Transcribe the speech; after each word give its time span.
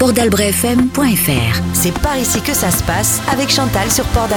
Port. 0.00 0.14
C'est 1.74 1.98
par 1.98 2.16
ici 2.16 2.40
que 2.40 2.54
ça 2.54 2.70
se 2.70 2.82
passe 2.84 3.20
avec 3.30 3.50
Chantal 3.50 3.90
sur 3.90 4.06
Port. 4.06 4.30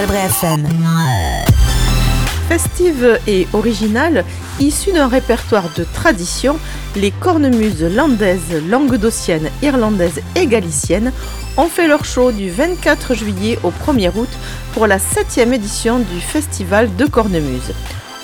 Festive 2.50 3.17
et 3.28 3.47
originale, 3.54 4.26
issue 4.60 4.91
d'un 4.91 5.07
répertoire 5.07 5.70
de 5.78 5.86
tradition, 5.86 6.60
les 6.97 7.12
cornemuses 7.12 7.81
landaises, 7.81 8.62
languedociennes, 8.70 9.49
irlandaises 9.62 10.21
et 10.36 10.47
galiciennes 10.47 11.13
ont 11.55 11.69
fait 11.69 11.87
leur 11.87 12.03
show 12.03 12.33
du 12.33 12.49
24 12.49 13.13
juillet 13.13 13.57
au 13.63 13.71
1er 13.71 14.11
août 14.17 14.29
pour 14.73 14.85
la 14.85 14.97
7e 14.97 15.53
édition 15.53 15.99
du 15.99 16.20
Festival 16.20 16.93
de 16.98 17.05
Cornemuse. 17.05 17.71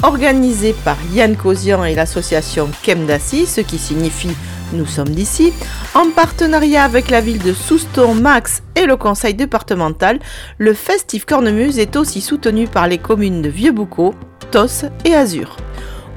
Organisé 0.04 0.76
par 0.84 0.98
Yann 1.14 1.38
Cosian 1.38 1.86
et 1.86 1.96
l'association 1.96 2.70
Kemdassi, 2.84 3.46
ce 3.46 3.62
qui 3.62 3.78
signifie 3.78 4.36
nous 4.74 4.86
sommes 4.86 5.10
d'ici, 5.10 5.54
en 5.94 6.10
partenariat 6.12 6.84
avec 6.84 7.10
la 7.10 7.22
ville 7.22 7.42
de 7.42 7.54
Souston, 7.54 8.16
Max 8.16 8.62
et 8.76 8.86
le 8.86 8.98
conseil 8.98 9.34
départemental, 9.34 10.20
le 10.58 10.74
Festif 10.74 11.26
Cornemuse 11.26 11.80
est 11.80 11.96
aussi 11.96 12.22
soutenu 12.22 12.68
par 12.68 12.88
les 12.88 12.98
communes 12.98 13.42
de 13.42 13.50
Vieux-Boucau, 13.50 14.14
Tos 14.52 14.86
et 15.06 15.16
Azur. 15.16 15.58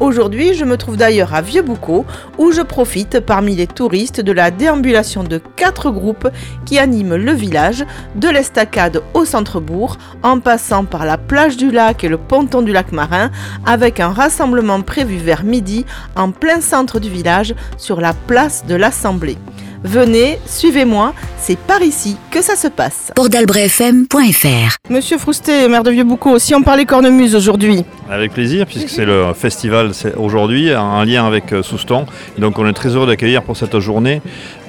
Aujourd'hui, 0.02 0.54
je 0.54 0.64
me 0.64 0.76
trouve 0.76 0.96
d'ailleurs 0.96 1.32
à 1.32 1.42
Vieux-Boucau 1.42 2.04
où 2.36 2.50
je 2.50 2.60
profite 2.60 3.20
parmi 3.20 3.54
les 3.54 3.68
touristes 3.68 4.20
de 4.20 4.32
la 4.32 4.50
déambulation 4.50 5.22
de 5.22 5.38
quatre 5.38 5.92
groupes 5.92 6.28
qui 6.66 6.80
animent 6.80 7.14
le 7.14 7.30
village, 7.30 7.84
de 8.16 8.28
l'estacade 8.28 9.00
au 9.14 9.24
centre-bourg, 9.24 9.98
en 10.24 10.40
passant 10.40 10.86
par 10.86 11.06
la 11.06 11.18
plage 11.18 11.56
du 11.56 11.70
lac 11.70 12.02
et 12.02 12.08
le 12.08 12.18
ponton 12.18 12.62
du 12.62 12.72
lac 12.72 12.90
marin, 12.90 13.30
avec 13.64 14.00
un 14.00 14.10
rassemblement 14.10 14.82
prévu 14.82 15.18
vers 15.18 15.44
midi 15.44 15.86
en 16.16 16.32
plein 16.32 16.60
centre 16.60 16.98
du 16.98 17.08
village 17.08 17.54
sur 17.76 18.00
la 18.00 18.12
place 18.12 18.66
de 18.66 18.74
l'Assemblée. 18.74 19.38
Venez, 19.84 20.38
suivez-moi, 20.46 21.12
c'est 21.38 21.58
par 21.58 21.82
ici 21.82 22.16
que 22.30 22.40
ça 22.40 22.54
se 22.54 22.68
passe. 22.68 23.10
Port-d'Albret-FM.fr 23.16 24.76
Monsieur 24.90 25.18
Froustet, 25.18 25.68
maire 25.68 25.82
de 25.82 25.90
Vieux-Boucau, 25.90 26.38
si 26.38 26.54
on 26.54 26.62
parlait 26.62 26.84
cornemuse 26.84 27.34
aujourd'hui 27.34 27.84
Avec 28.08 28.32
plaisir, 28.32 28.64
puisque 28.66 28.88
c'est 28.88 29.04
le 29.04 29.32
festival 29.34 29.90
aujourd'hui, 30.16 30.74
en 30.74 31.02
lien 31.02 31.26
avec 31.26 31.52
euh, 31.52 31.64
Souston. 31.64 32.06
Donc 32.38 32.60
on 32.60 32.68
est 32.68 32.72
très 32.72 32.90
heureux 32.90 33.08
d'accueillir 33.08 33.42
pour 33.42 33.56
cette 33.56 33.76
journée 33.80 34.22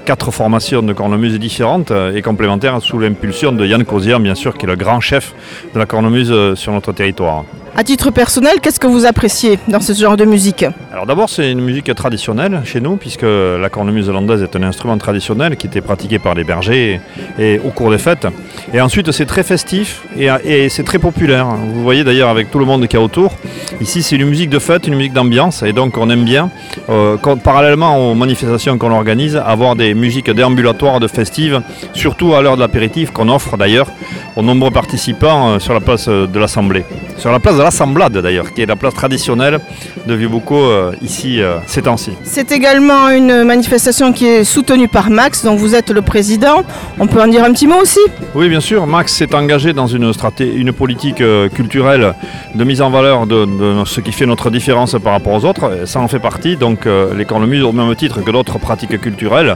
quatre 0.06 0.32
formations 0.32 0.82
de 0.82 0.94
cornemuse 0.94 1.40
différentes 1.40 1.92
euh, 1.92 2.16
et 2.16 2.22
complémentaires 2.22 2.82
sous 2.82 3.00
l'impulsion 3.00 3.52
de 3.52 3.66
Yann 3.66 3.86
Cosier, 3.86 4.18
bien 4.20 4.36
sûr, 4.36 4.58
qui 4.58 4.66
est 4.66 4.70
le 4.70 4.76
grand 4.76 5.00
chef 5.00 5.34
de 5.74 5.80
la 5.80 5.86
cornemuse 5.86 6.32
euh, 6.32 6.56
sur 6.56 6.72
notre 6.74 6.92
territoire. 6.92 7.46
À 7.76 7.84
titre 7.84 8.12
personnel, 8.12 8.60
qu'est-ce 8.62 8.80
que 8.80 8.86
vous 8.86 9.08
appréciez 9.08 9.58
dans 9.68 9.80
ce 9.80 9.94
genre 9.94 10.16
de 10.16 10.26
musique 10.26 10.64
Alors 10.92 11.08
d'abord, 11.08 11.28
c'est 11.28 11.52
une 11.52 11.60
musique 11.60 11.94
traditionnelle 11.96 12.62
chez 12.66 12.80
nous, 12.80 12.98
puisque 12.98 13.24
la 13.24 13.68
cornemuse 13.72 14.10
hollandaise 14.10 14.44
est 14.44 14.56
un 14.56 14.62
instrument 14.62 14.96
traditionnel 15.00 15.58
qui 15.58 15.66
était 15.66 15.82
pratiqué 15.82 16.20
par 16.20 16.36
les 16.36 16.44
bergers 16.44 17.02
et, 17.40 17.60
au 17.66 17.72
cours 17.72 17.90
des 17.90 17.98
fêtes. 17.98 18.28
Et 18.76 18.80
ensuite, 18.80 19.12
c'est 19.12 19.26
très 19.26 19.42
festif 19.42 20.04
et, 20.16 20.70
c'est 20.70 20.84
très 20.84 21.00
populaire. 21.00 21.48
Vous 21.48 21.82
voyez 21.82 22.04
d'ailleurs 22.04 22.30
avec 22.30 22.52
tout 22.52 22.60
le 22.60 22.66
monde 22.66 22.88
qui 22.88 22.96
est 22.96 23.00
autour. 23.00 23.34
Ici, 23.82 24.04
c'est 24.04 24.18
une 24.18 24.26
musique 24.26 24.52
de 24.52 24.60
fête, 24.60 24.86
une 24.86 24.96
musique 24.96 25.14
d'ambiance, 25.14 25.64
et 25.64 25.74
donc 25.74 25.98
on 25.98 26.12
aime 26.12 26.26
bien, 26.26 26.52
euh, 26.92 27.18
parallèlement 27.44 28.12
aux 28.12 28.14
manifestations 28.14 28.78
qu'on 28.78 28.92
organise, 28.92 29.36
avoir 29.36 29.76
des 29.76 29.96
musiques 29.96 30.30
déambulatoires 30.30 31.00
de 31.00 31.08
festives, 31.08 31.64
surtout 31.94 32.36
à 32.36 32.44
l'heure 32.44 32.56
de 32.56 32.62
l'apéritif, 32.62 33.10
qu'on 33.10 33.30
offre 33.30 33.58
d'ailleurs 33.58 33.88
aux 34.36 34.44
nombreux 34.44 34.72
participants 34.72 35.54
euh, 35.54 35.60
sur 35.60 35.74
la 35.74 35.82
place 35.82 36.08
de 36.08 36.40
l'Assemblée. 36.40 36.86
Sur 37.18 37.32
la 37.32 37.40
place 37.40 37.58
l'assemblade 37.64 38.18
d'ailleurs, 38.18 38.54
qui 38.54 38.62
est 38.62 38.66
la 38.66 38.76
place 38.76 38.94
traditionnelle 38.94 39.60
de 40.06 40.14
Vieux-Boucau 40.14 40.56
euh, 40.56 40.92
ici 41.02 41.42
euh, 41.42 41.58
ces 41.66 41.82
temps-ci. 41.82 42.12
C'est 42.24 42.52
également 42.52 43.10
une 43.10 43.44
manifestation 43.44 44.14
qui 44.14 44.26
est 44.26 44.44
soutenue 44.44 44.88
par 44.88 45.10
Max, 45.10 45.44
dont 45.44 45.56
vous 45.56 45.76
êtes 45.76 45.90
le 45.90 46.02
président. 46.02 46.64
On 47.00 47.08
peut 47.08 47.22
en 47.22 47.28
dire 47.28 47.44
un 47.44 47.52
petit 47.52 47.68
mot 47.68 47.82
aussi? 47.82 48.00
Oui, 48.36 48.50
bien 48.50 48.60
sûr. 48.60 48.86
Max 48.86 49.14
s'est 49.14 49.34
engagé 49.34 49.74
dans 49.74 49.88
une, 49.88 50.12
une 50.40 50.74
politique 50.74 51.22
euh, 51.22 51.50
culturelle 51.50 52.14
de 52.54 52.64
mise 52.64 52.82
en 52.82 52.90
valeur 52.90 53.26
de, 53.26 53.48
ce 53.86 54.02
qui 54.02 54.12
fait 54.12 54.26
notre 54.26 54.50
différence 54.50 54.96
par 55.04 55.14
rapport 55.14 55.34
aux 55.34 55.46
autres. 55.46 55.86
Ça 55.86 56.00
en 56.00 56.08
fait 56.08 56.20
partie, 56.20 56.56
donc 56.58 56.88
les 57.16 57.26
cornemuses 57.26 57.64
au 57.64 57.72
même 57.72 57.96
titre 57.96 58.22
que 58.22 58.32
d'autres 58.32 58.60
pratiques 58.60 59.00
culturelles. 59.00 59.56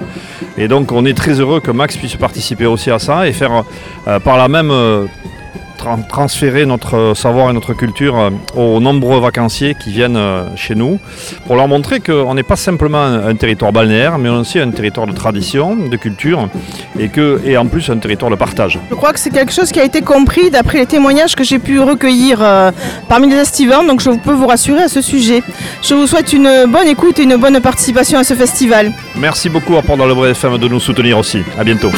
Et 0.57 0.67
donc 0.67 0.91
on 0.91 1.05
est 1.05 1.13
très 1.13 1.39
heureux 1.39 1.59
que 1.59 1.71
Max 1.71 1.97
puisse 1.97 2.15
participer 2.15 2.65
aussi 2.65 2.89
à 2.89 2.99
ça 2.99 3.27
et 3.27 3.33
faire 3.33 3.63
par 4.23 4.37
la 4.37 4.47
même 4.47 4.71
transférer 6.09 6.65
notre 6.65 7.13
savoir 7.15 7.49
et 7.49 7.53
notre 7.53 7.73
culture 7.73 8.17
euh, 8.17 8.29
aux 8.55 8.79
nombreux 8.79 9.19
vacanciers 9.19 9.75
qui 9.75 9.91
viennent 9.91 10.17
euh, 10.17 10.43
chez 10.55 10.75
nous 10.75 10.99
pour 11.45 11.55
leur 11.55 11.67
montrer 11.67 11.99
qu'on 11.99 12.33
n'est 12.33 12.43
pas 12.43 12.55
simplement 12.55 13.03
un, 13.03 13.35
territoire 13.35 13.71
balnéaire, 13.71 14.17
mais 14.17 14.29
aussi 14.29 14.59
un 14.59 14.71
territoire 14.71 15.07
de 15.07 15.13
tradition, 15.13 15.75
de 15.75 15.95
culture 15.95 16.49
et, 16.99 17.09
que, 17.09 17.39
et 17.45 17.57
en 17.57 17.67
plus 17.67 17.89
un 17.89 17.97
territoire 17.97 18.31
de 18.31 18.35
partage. 18.35 18.79
Je 18.89 18.95
crois 18.95 19.13
que 19.13 19.19
c'est 19.19 19.29
quelque 19.29 19.53
chose 19.53 19.71
qui 19.71 19.79
a 19.79 19.83
été 19.83 20.01
compris 20.01 20.49
d'après 20.49 20.79
les 20.79 20.85
témoignages 20.85 21.35
que 21.35 21.43
j'ai 21.43 21.59
pu 21.59 21.79
recueillir 21.79 22.39
euh, 22.41 22.71
parmi 23.07 23.29
les 23.29 23.37
estivants, 23.37 23.83
donc 23.83 24.01
je 24.01 24.09
peux 24.09 24.33
vous 24.33 24.47
rassurer 24.47 24.83
à 24.83 24.87
ce 24.87 25.01
sujet. 25.01 25.43
Je 25.83 25.93
vous 25.93 26.07
souhaite 26.07 26.33
une 26.33 26.65
bonne 26.67 26.87
écoute 26.87 27.19
et 27.19 27.23
une 27.23 27.37
bonne 27.37 27.59
participation 27.61 28.19
à 28.19 28.23
ce 28.23 28.33
festival. 28.33 28.91
Merci 29.15 29.49
beaucoup 29.49 29.75
à 29.77 29.81
Port 29.81 29.97
dans 29.97 30.05
le 30.05 30.29
FM 30.29 30.57
de 30.57 30.67
nous 30.67 30.79
soutenir 30.79 31.17
aussi. 31.17 31.43
À 31.57 31.63
bientôt. 31.63 31.91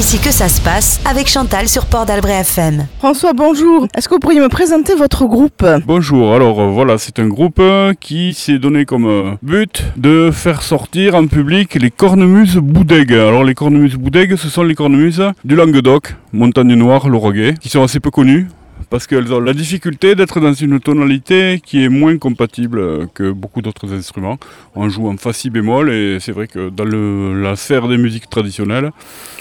Ici 0.00 0.18
que 0.18 0.32
ça 0.32 0.48
se 0.48 0.62
passe 0.62 0.98
avec 1.04 1.28
Chantal 1.28 1.68
sur 1.68 1.84
Port 1.84 2.06
d'Albret 2.06 2.40
FM. 2.40 2.86
François, 3.00 3.34
bonjour. 3.34 3.86
Est-ce 3.94 4.08
que 4.08 4.14
vous 4.14 4.18
pourriez 4.18 4.40
me 4.40 4.48
présenter 4.48 4.94
votre 4.94 5.26
groupe 5.26 5.62
Bonjour. 5.84 6.32
Alors 6.34 6.58
euh, 6.58 6.68
voilà, 6.68 6.96
c'est 6.96 7.18
un 7.18 7.28
groupe 7.28 7.58
euh, 7.58 7.92
qui 8.00 8.32
s'est 8.32 8.58
donné 8.58 8.86
comme 8.86 9.06
euh, 9.06 9.32
but 9.42 9.84
de 9.98 10.30
faire 10.32 10.62
sortir 10.62 11.16
en 11.16 11.26
public 11.26 11.74
les 11.74 11.90
cornemuses 11.90 12.56
boudègues. 12.56 13.12
Alors 13.12 13.44
les 13.44 13.54
cornemuses 13.54 13.96
boudègues, 13.96 14.36
ce 14.36 14.48
sont 14.48 14.62
les 14.62 14.74
cornemuses 14.74 15.22
du 15.44 15.54
Languedoc, 15.54 16.14
Montagne 16.32 16.76
Noire, 16.76 17.06
Lauragais, 17.10 17.52
qui 17.60 17.68
sont 17.68 17.82
assez 17.82 18.00
peu 18.00 18.10
connues 18.10 18.48
parce 18.88 19.06
qu'elles 19.06 19.32
ont 19.32 19.40
la 19.40 19.52
difficulté 19.52 20.14
d'être 20.14 20.40
dans 20.40 20.52
une 20.52 20.80
tonalité 20.80 21.60
qui 21.64 21.84
est 21.84 21.88
moins 21.88 22.16
compatible 22.18 23.08
que 23.14 23.30
beaucoup 23.30 23.62
d'autres 23.62 23.92
instruments. 23.92 24.38
On 24.74 24.88
joue 24.88 25.08
en 25.08 25.16
fa 25.16 25.32
si 25.32 25.50
bémol 25.50 25.90
et 25.90 26.18
c'est 26.20 26.32
vrai 26.32 26.46
que 26.46 26.70
dans 26.70 26.84
la 26.84 27.56
sphère 27.56 27.88
des 27.88 27.98
musiques 27.98 28.30
traditionnelles, 28.30 28.90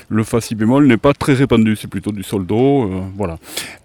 le 0.09 0.23
fa 0.23 0.41
si 0.41 0.55
bémol 0.55 0.87
n'est 0.87 0.97
pas 0.97 1.13
très 1.13 1.33
répandu, 1.33 1.75
c'est 1.75 1.87
plutôt 1.87 2.11
du 2.11 2.23
sol 2.23 2.45
do, 2.45 2.83
euh, 2.83 3.01
voilà. 3.15 3.37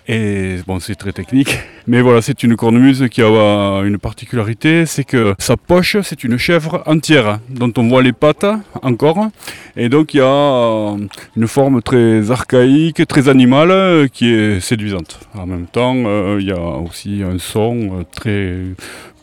Et 0.07 0.57
bon, 0.67 0.81
c'est 0.81 0.97
très 0.97 1.13
technique. 1.13 1.59
Mais 1.87 2.03
voilà, 2.03 2.21
c'est 2.21 2.43
une 2.43 2.57
cornemuse 2.57 3.07
qui 3.11 3.23
a 3.23 3.83
une 3.85 3.99
particularité, 3.99 4.85
c'est 4.87 5.05
que 5.05 5.35
sa 5.39 5.57
poche, 5.57 5.97
c'est 6.03 6.25
une 6.25 6.37
chèvre 6.37 6.83
entière, 6.87 7.41
dont 7.49 7.73
on 7.77 7.89
voit 7.89 8.03
les 8.03 8.13
pattes 8.13 8.47
encore. 8.83 9.29
Et 9.77 9.89
donc 9.89 10.15
il 10.15 10.19
y 10.19 10.21
a 10.21 10.25
euh, 10.25 10.97
une 11.37 11.49
forme 11.49 11.83
très 11.83 12.31
archaïque, 12.31 13.07
très 13.07 13.29
animale, 13.29 13.71
euh, 13.71 14.07
qui 14.07 14.33
est 14.33 14.61
séduisante. 14.61 15.21
En 15.35 15.47
même 15.47 15.67
temps, 15.67 15.95
euh, 15.97 16.39
il 16.41 16.47
y 16.47 16.53
a 16.53 16.61
aussi 16.61 17.23
un 17.23 17.39
son 17.39 18.05
très 18.15 18.57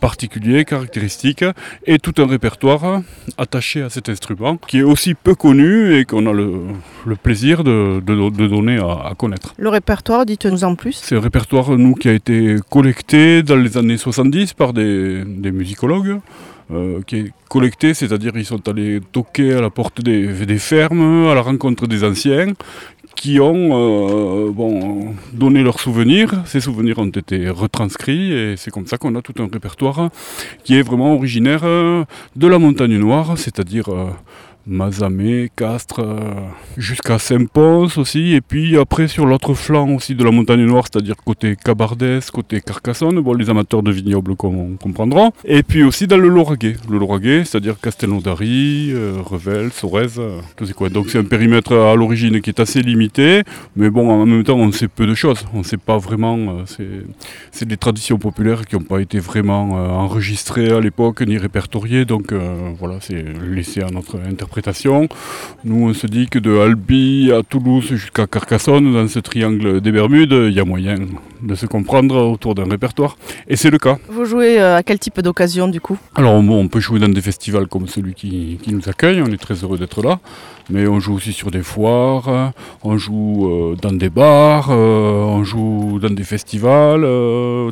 particulier, 0.02 0.66
caractéristique, 0.66 1.46
et 1.86 2.00
tout 2.00 2.16
un 2.22 2.28
répertoire 2.28 3.02
attaché 3.38 3.82
à 3.82 3.90
cet 3.90 4.10
instrument, 4.10 4.58
qui 4.58 4.80
est 4.80 4.84
aussi 4.84 5.14
peu 5.14 5.36
connu 5.36 5.96
et 5.96 6.04
qu'on 6.04 6.26
a 6.26 6.34
le, 6.34 7.16
plaisir 7.16 7.64
de, 7.64 8.02
donner 8.02 8.78
à, 8.80 9.14
connaître. 9.18 9.54
Le 9.58 9.70
répertoire, 9.70 10.26
dites-nous 10.26 10.64
en 10.66 10.76
plus. 10.76 11.00
C'est 11.02 11.16
un 11.16 11.22
répertoire, 11.22 11.70
nous, 11.78 11.94
qui 11.94 12.10
a 12.10 12.14
été 12.14 12.58
collecté 12.70 13.44
dans 13.44 13.56
les 13.56 13.78
années 13.78 13.98
70 13.98 14.54
par 14.54 14.74
des, 14.74 15.24
musicologues. 15.26 16.20
Euh, 16.74 17.02
qui 17.06 17.18
est 17.18 17.32
collecté, 17.50 17.94
c'est-à-dire 17.94 18.32
ils 18.36 18.46
sont 18.46 18.70
allés 18.70 19.02
toquer 19.12 19.56
à 19.56 19.60
la 19.60 19.70
porte 19.70 20.02
des, 20.02 20.46
des, 20.46 20.58
fermes, 20.58 21.28
à 21.28 21.36
la 21.36 21.42
rencontre 21.42 21.86
des 21.86 22.06
anciens, 22.06 22.54
qui 23.16 23.40
ont 23.40 23.70
euh, 23.72 24.52
bon, 24.52 25.16
donné 25.34 25.64
leurs 25.64 25.80
souvenirs. 25.80 26.42
Ces 26.46 26.62
souvenirs 26.62 27.00
ont 27.00 27.10
été 27.10 27.50
retranscrits 27.50 28.34
et 28.34 28.58
c'est 28.58 28.72
comme 28.72 28.88
ça 28.88 28.98
qu'on 28.98 29.16
a 29.16 29.22
tout 29.22 29.34
un 29.40 29.48
répertoire 29.52 30.10
qui 30.64 30.76
est 30.76 30.82
vraiment 30.82 31.14
originaire 31.16 31.62
euh, 31.64 32.04
de 32.36 32.48
la 32.48 32.60
montagne 32.60 32.98
noire, 32.98 33.38
c'est-à-dire 33.38 33.90
euh, 33.90 34.10
Mazamé, 34.68 35.50
Castres, 35.56 36.02
euh, 36.02 36.20
jusqu'à 36.78 37.18
Saint-Pons 37.18 37.98
aussi. 37.98 38.34
Et 38.34 38.42
puis 38.42 38.78
après 38.78 39.08
sur 39.08 39.26
l'autre 39.26 39.54
flanc 39.56 39.90
aussi 39.90 40.14
de 40.14 40.24
la 40.24 40.32
montagne 40.32 40.66
noire, 40.66 40.86
c'est-à-dire 40.92 41.16
côté 41.18 41.56
Cabardès, 41.56 42.20
côté 42.32 42.62
Carcassonne, 42.62 43.20
bon, 43.22 43.34
les 43.34 43.50
amateurs 43.50 43.82
de 43.82 43.92
vignobles 43.92 44.36
comprendront. 44.36 45.32
Et 45.46 45.64
puis 45.64 45.84
aussi 45.84 46.06
dans 46.08 46.18
le 46.18 46.28
Lauragais. 46.28 46.76
Le 46.90 47.44
c'est-à-dire 47.44 47.80
Castelnaudary, 47.80 48.92
euh, 48.92 49.18
Revel, 49.24 49.72
Sorèze, 49.72 50.20
euh, 50.20 50.40
ces 50.64 50.74
coins. 50.74 50.90
Donc 50.90 51.10
c'est 51.10 51.18
un 51.18 51.24
périmètre 51.24 51.74
à 51.74 51.96
l'origine 51.96 52.40
qui 52.42 52.52
est 52.52 52.60
assez 52.60 52.82
limité. 52.82 53.44
Mais 53.76 53.90
bon, 53.90 54.10
en 54.10 54.26
même 54.26 54.44
temps, 54.44 54.58
on 54.58 54.72
sait 54.72 54.88
peu 54.88 55.08
de 55.08 55.16
choses. 55.16 55.44
On 55.54 55.60
ne 55.60 55.64
sait 55.64 55.78
pas 55.78 55.98
vraiment. 55.98 56.64
c'est 57.52 57.68
des 57.68 57.78
traditions 57.78 58.18
populaires 58.18 58.66
qui 58.66 58.76
n'ont 58.76 58.84
pas 58.84 59.00
été 59.00 59.20
vraiment 59.20 59.72
enregistrées 59.72 60.72
à 60.72 60.80
l'époque 60.80 61.22
ni 61.22 61.38
répertoriées. 61.38 62.06
Donc 62.06 62.34
voilà, 62.80 62.98
c'est 63.02 63.24
laissé 63.50 63.82
à 63.82 63.90
notre 63.90 64.20
interprétation 64.20 64.51
nous, 65.64 65.88
on 65.88 65.94
se 65.94 66.08
dit 66.08 66.28
que 66.28 66.40
de 66.40 66.58
Albi 66.58 67.32
à 67.32 67.42
Toulouse 67.44 67.88
jusqu'à 67.88 68.28
Carcassonne, 68.28 68.94
dans 68.94 69.08
ce 69.08 69.20
triangle 69.20 69.82
des 69.82 69.92
Bermudes, 69.92 70.34
il 70.48 70.54
y 70.54 70.60
a 70.60 70.66
moyen 70.66 70.98
de 71.42 71.56
se 71.56 71.66
comprendre 71.66 72.16
autour 72.18 72.56
d'un 72.56 72.70
répertoire. 72.70 73.18
Et 73.48 73.56
c'est 73.56 73.70
le 73.70 73.78
cas. 73.78 73.98
Vous 74.10 74.26
jouez 74.26 74.60
euh, 74.60 74.78
à 74.78 74.84
quel 74.84 75.00
type 75.00 75.20
d'occasion 75.22 75.68
du 75.68 75.82
coup? 75.82 75.98
Alors, 76.16 76.34
on 76.36 76.68
peut 76.68 76.80
jouer 76.80 77.00
dans 77.00 77.10
des 77.10 77.22
festivals 77.22 77.68
comme 77.68 77.88
celui 77.88 78.14
qui, 78.14 78.60
nous 78.68 78.88
accueille, 78.88 79.22
on 79.22 79.32
est 79.32 79.42
très 79.42 79.56
heureux 79.56 79.78
d'être 79.78 80.02
là. 80.02 80.20
Mais 80.70 80.88
on 80.88 81.00
joue 81.00 81.16
aussi 81.16 81.34
sur 81.34 81.52
des 81.52 81.64
foires, 81.64 82.54
on 82.84 82.98
joue 82.98 83.50
euh, 83.50 83.76
dans 83.82 83.92
des 83.92 84.10
bars, 84.10 84.70
euh, 84.70 85.24
on 85.24 85.44
joue 85.44 86.00
dans 86.02 86.14
des 86.14 86.24
festivals, 86.24 87.06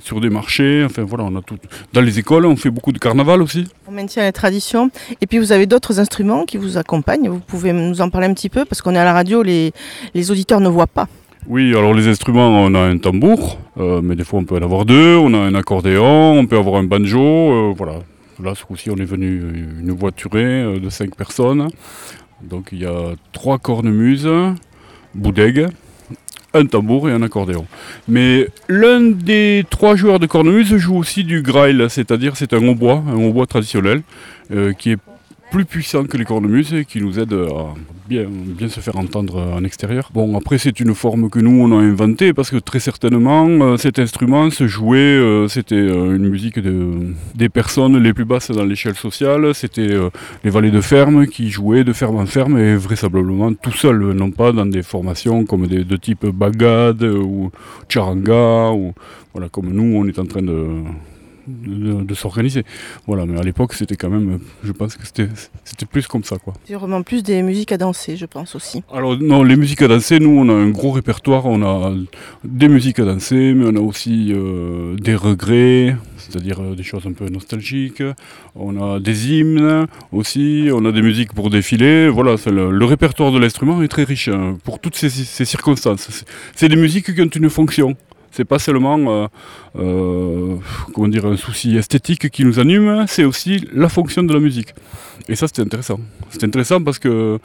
sur 0.04 0.20
des 0.20 0.30
marchés, 0.30 0.84
enfin 0.86 1.04
voilà, 1.04 1.24
on 1.24 1.36
a 1.36 1.42
tout. 1.42 1.58
Dans 1.94 2.02
les 2.02 2.20
écoles, 2.20 2.46
on 2.46 2.56
fait 2.58 2.72
beaucoup 2.72 2.92
de 2.92 3.00
carnaval 3.00 3.42
aussi. 3.42 3.66
On 3.88 3.92
maintient 3.92 4.24
les 4.24 4.34
traditions. 4.34 4.92
Et 5.22 5.28
puis 5.28 5.40
vous 5.40 5.52
avez 5.52 5.66
d'autres 5.66 6.00
instruments 6.00 6.46
qui 6.46 6.58
vous 6.58 6.78
accompagnent? 6.78 7.30
Vous 7.30 7.40
pouvez 7.40 7.72
nous 7.72 8.02
en 8.02 8.10
parler 8.10 8.28
un 8.28 8.34
petit 8.34 8.50
peu? 8.50 8.66
Parce 8.66 8.82
qu'on 8.82 8.96
est 8.96 9.00
à 9.00 9.06
la 9.06 9.14
radio, 9.14 9.44
les, 9.44 9.72
les 10.14 10.32
auditeurs 10.32 10.60
ne 10.60 10.70
voient 10.70 10.88
pas. 10.88 11.08
Oui, 11.48 11.76
alors 11.76 11.94
les 11.94 12.08
instruments, 12.08 12.64
on 12.64 12.76
a 12.76 12.80
un 12.80 12.98
tambour, 12.98 13.60
euh, 13.78 14.02
mais 14.04 14.16
des 14.16 14.24
fois 14.24 14.40
on 14.40 14.44
peut 14.44 14.56
en 14.56 14.62
avoir 14.62 14.86
deux, 14.86 15.16
on 15.16 15.34
a 15.34 15.38
un 15.38 15.56
accordéon, 15.56 16.38
on 16.38 16.46
peut 16.46 16.58
avoir 16.58 16.76
un 16.76 16.84
banjo, 16.84 17.20
euh, 17.20 17.74
voilà. 17.76 18.00
Là, 18.44 18.56
ce 18.56 18.64
coup-ci, 18.64 18.90
on 18.90 18.96
est 18.98 19.06
venu 19.06 19.42
une 19.80 19.92
voiturée 19.92 20.44
euh, 20.44 20.80
de 20.80 20.90
cinq 20.90 21.16
personnes. 21.16 21.70
Donc 22.42 22.70
il 22.72 22.80
y 22.80 22.86
a 22.86 23.14
trois 23.32 23.58
cornemuses, 23.58 24.30
boudègues, 25.16 25.68
un 26.54 26.66
tambour 26.66 27.10
et 27.10 27.14
un 27.14 27.22
accordéon. 27.22 27.66
Mais 28.08 28.48
l'un 28.68 29.02
des 29.02 29.66
trois 29.70 29.96
joueurs 29.96 30.20
de 30.20 30.26
cornemuse 30.26 30.76
joue 30.78 30.98
aussi 30.98 31.24
du 31.24 31.42
grail, 31.42 31.86
c'est-à-dire 31.90 32.38
c'est 32.38 32.54
un 32.54 32.66
hautbois, 32.68 33.04
un 33.08 33.16
hautbois 33.16 33.46
traditionnel, 33.46 34.04
qui 34.78 34.92
est 34.92 34.98
plus 35.52 35.66
puissant 35.66 36.06
que 36.06 36.18
les 36.18 36.26
cornemuses 36.26 36.74
et 36.74 36.86
qui 36.86 37.02
nous 37.02 37.20
aide 37.20 37.34
à 37.34 37.74
bien, 38.08 38.26
bien 38.30 38.70
se 38.70 38.80
faire 38.80 38.98
entendre 38.98 39.38
en 39.38 39.64
extérieur. 39.64 40.10
Bon, 40.14 40.38
après, 40.38 40.58
c'est 40.58 40.80
une 40.80 40.94
forme 40.96 41.30
que 41.30 41.40
nous, 41.40 41.62
on 41.62 41.72
a 41.78 41.82
inventée 41.82 42.34
parce 42.34 42.50
que 42.50 42.58
très 42.58 42.80
certainement, 42.80 43.48
euh, 43.48 43.78
cet 43.78 44.00
instrument 44.00 44.50
se 44.50 44.68
jouait, 44.68 44.98
euh, 44.98 45.48
c'était 45.48 45.76
euh, 45.76 46.16
une 46.16 46.28
musique 46.28 46.60
de, 46.60 47.14
des 47.36 47.50
personnes 47.50 47.98
les 47.98 48.14
plus 48.14 48.26
basses 48.26 48.52
dans 48.52 48.66
l'échelle 48.66 48.96
sociale, 48.96 49.54
c'était 49.54 49.96
les 50.44 50.50
valets 50.50 50.72
de 50.72 50.82
ferme 50.82 51.28
qui 51.28 51.50
jouaient 51.50 51.84
de 51.84 51.94
ferme 51.94 52.18
en 52.18 52.26
ferme 52.26 52.58
et 52.58 52.76
vraisemblablement 52.76 53.54
tout 53.54 53.72
seul, 53.72 54.14
non 54.14 54.32
pas 54.32 54.52
dans 54.52 54.66
des 54.66 54.84
formations 54.84 55.46
comme 55.46 55.68
des, 55.68 55.84
de 55.84 55.98
type 55.98 56.26
bagad 56.26 57.04
ou 57.04 57.52
charanga, 57.88 58.72
ou 58.72 58.94
voilà, 59.34 59.50
comme 59.50 59.72
nous, 59.72 59.98
on 59.98 60.06
est 60.08 60.20
en 60.20 60.26
train 60.26 60.42
de 60.42 60.84
de, 61.50 62.14
s'organiser. 62.14 62.64
Voilà, 63.08 63.26
mais 63.26 63.40
à 63.40 63.44
l'époque, 63.44 63.74
c'était 63.74 63.96
quand 63.96 64.10
même, 64.10 64.40
je 64.64 64.72
pense 64.72 64.96
que 64.96 65.06
c'était, 65.06 65.28
plus 65.86 66.08
comme 66.08 66.24
ça, 66.24 66.38
quoi. 66.38 66.54
C'est 66.66 66.76
vraiment 66.76 67.02
plus 67.02 67.24
des 67.24 67.42
musiques 67.42 67.72
à 67.72 67.78
danser, 67.78 68.16
je 68.18 68.26
pense 68.26 68.56
aussi. 68.56 68.84
Alors 68.94 69.18
non, 69.18 69.44
les 69.44 69.56
musiques 69.56 69.82
à 69.82 69.88
danser, 69.88 70.20
nous, 70.20 70.30
on 70.30 70.50
a 70.50 70.54
un 70.54 70.70
gros 70.70 70.92
répertoire. 70.92 71.46
On 71.46 71.62
a 71.64 71.94
des 72.44 72.68
musiques 72.68 73.00
à 73.00 73.06
danser, 73.06 73.54
mais 73.54 73.66
on 73.68 73.76
a 73.76 73.82
aussi 73.82 74.32
euh, 74.32 74.96
des 74.96 75.16
regrets, 75.16 75.96
c'est-à-dire 76.18 76.62
euh, 76.62 76.76
des 76.76 76.84
choses 76.84 77.06
un 77.06 77.14
peu 77.14 77.28
nostalgiques. 77.30 78.04
On 78.56 78.82
a 78.82 79.00
des 79.00 79.32
hymnes 79.32 79.88
aussi. 80.12 80.70
On 80.72 80.86
a 80.86 80.92
des 80.92 81.02
musiques 81.02 81.34
pour 81.34 81.50
défiler. 81.50 82.10
Voilà, 82.10 82.36
le, 82.48 82.86
répertoire 82.86 83.32
de 83.32 83.40
l'instrument 83.40 83.82
est 83.82 83.88
très 83.88 84.04
riche 84.04 84.28
hein, 84.28 84.58
pour 84.64 84.80
toutes 84.80 84.96
ces, 84.96 85.10
ces 85.10 85.46
circonstances. 85.46 86.26
C'est 86.56 86.70
des 86.70 86.76
musiques 86.76 87.14
qui 87.14 87.22
ont 87.22 87.26
une 87.26 87.50
fonction. 87.50 87.96
C'est 88.32 88.46
pas 88.46 88.60
seulement 88.60 88.98
euh, 88.98 89.28
euh, 89.78 90.56
comment 90.94 91.08
dire, 91.08 91.26
un 91.26 91.38
souci 91.38 91.78
esthétique 91.78 92.30
qui 92.30 92.46
nous 92.46 92.60
anime, 92.60 93.06
c'est 93.08 93.24
aussi 93.24 93.68
la 93.74 93.90
fonction 93.90 94.24
de 94.24 94.34
la 94.34 94.40
musique. 94.40 94.74
Et 95.28 95.36
ça, 95.36 95.48
c'est 95.52 95.62
intéressant. 95.62 96.00
C'est 96.30 96.44
intéressant 96.44 96.82
parce 96.82 97.00
que 97.00 97.40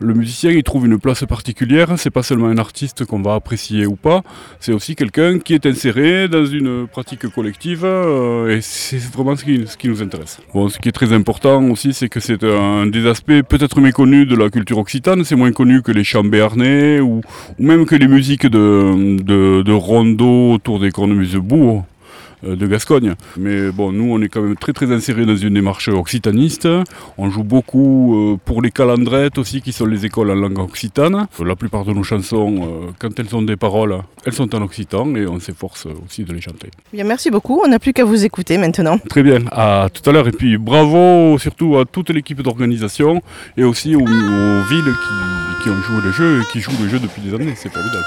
le 0.00 0.14
musicien 0.14 0.50
il 0.50 0.62
trouve 0.62 0.86
une 0.86 0.98
place 0.98 1.24
particulière. 1.24 1.94
C'est 1.96 2.10
pas 2.10 2.22
seulement 2.22 2.48
un 2.48 2.58
artiste 2.58 3.04
qu'on 3.04 3.22
va 3.22 3.34
apprécier 3.34 3.86
ou 3.86 3.96
pas, 3.96 4.22
c'est 4.60 4.72
aussi 4.72 4.94
quelqu'un 4.96 5.38
qui 5.38 5.54
est 5.54 5.66
inséré 5.66 6.28
dans 6.28 6.46
une 6.46 6.86
pratique 6.86 7.28
collective 7.28 7.84
euh, 7.84 8.56
et 8.56 8.60
c'est 8.60 8.98
vraiment 8.98 9.36
ce 9.36 9.44
qui, 9.44 9.66
ce 9.66 9.76
qui, 9.76 9.88
nous 9.88 10.02
intéresse. 10.02 10.40
Bon, 10.54 10.68
ce 10.68 10.78
qui 10.78 10.88
est 10.88 10.92
très 10.92 11.12
important 11.12 11.62
aussi, 11.70 11.92
c'est 11.92 12.08
que 12.08 12.20
c'est 12.20 12.44
un 12.44 12.86
des 12.86 13.06
aspects 13.06 13.42
peut-être 13.48 13.80
méconnus 13.80 14.26
de 14.26 14.36
la 14.36 14.50
culture 14.50 14.78
occitane. 14.78 15.24
C'est 15.24 15.36
moins 15.36 15.52
connu 15.52 15.82
que 15.82 15.92
les 15.92 16.04
chants 16.04 16.24
béarnais 16.24 17.00
ou, 17.00 17.20
même 17.58 17.86
que 17.86 17.94
les 17.94 18.08
musiques 18.08 18.46
de, 18.46 19.16
de, 19.22 19.72
rondeau 19.72 20.52
autour 20.52 20.80
des 20.80 20.90
cornemuses-bourgs. 20.90 21.78
Euh, 21.78 21.97
de 22.42 22.66
Gascogne. 22.66 23.14
Mais 23.36 23.70
bon, 23.70 23.92
nous, 23.92 24.12
on 24.12 24.20
est 24.22 24.28
quand 24.28 24.42
même 24.42 24.56
très 24.56 24.72
très 24.72 24.92
insérés 24.92 25.26
dans 25.26 25.36
une 25.36 25.54
démarche 25.54 25.88
occitaniste. 25.88 26.68
On 27.16 27.30
joue 27.30 27.44
beaucoup 27.44 28.14
euh, 28.14 28.36
pour 28.44 28.62
les 28.62 28.70
calandrettes 28.70 29.38
aussi, 29.38 29.60
qui 29.62 29.72
sont 29.72 29.86
les 29.86 30.06
écoles 30.06 30.30
en 30.30 30.34
langue 30.34 30.58
occitane. 30.58 31.26
La 31.44 31.56
plupart 31.56 31.84
de 31.84 31.92
nos 31.92 32.02
chansons, 32.02 32.56
euh, 32.62 32.90
quand 32.98 33.18
elles 33.18 33.34
ont 33.34 33.42
des 33.42 33.56
paroles, 33.56 33.98
elles 34.24 34.32
sont 34.32 34.54
en 34.54 34.62
occitan 34.62 35.14
et 35.14 35.26
on 35.26 35.40
s'efforce 35.40 35.86
aussi 36.04 36.24
de 36.24 36.32
les 36.32 36.40
chanter. 36.40 36.70
Bien, 36.92 37.04
merci 37.04 37.30
beaucoup. 37.30 37.60
On 37.64 37.68
n'a 37.68 37.78
plus 37.78 37.92
qu'à 37.92 38.04
vous 38.04 38.24
écouter 38.24 38.58
maintenant. 38.58 38.98
Très 39.08 39.22
bien. 39.22 39.40
À 39.50 39.88
tout 39.92 40.08
à 40.08 40.12
l'heure. 40.12 40.28
Et 40.28 40.32
puis 40.32 40.58
bravo 40.58 41.38
surtout 41.38 41.78
à 41.78 41.84
toute 41.84 42.10
l'équipe 42.10 42.42
d'organisation 42.42 43.22
et 43.56 43.64
aussi 43.64 43.94
aux, 43.94 44.04
villes 44.04 44.84
qui, 44.84 45.62
qui 45.62 45.70
ont 45.70 45.80
joué 45.82 46.00
le 46.04 46.12
jeu 46.12 46.40
et 46.40 46.52
qui 46.52 46.60
jouent 46.60 46.82
le 46.82 46.88
jeu 46.88 46.98
depuis 46.98 47.22
des 47.22 47.34
années. 47.34 47.54
C'est 47.56 47.72
formidable. 47.72 48.04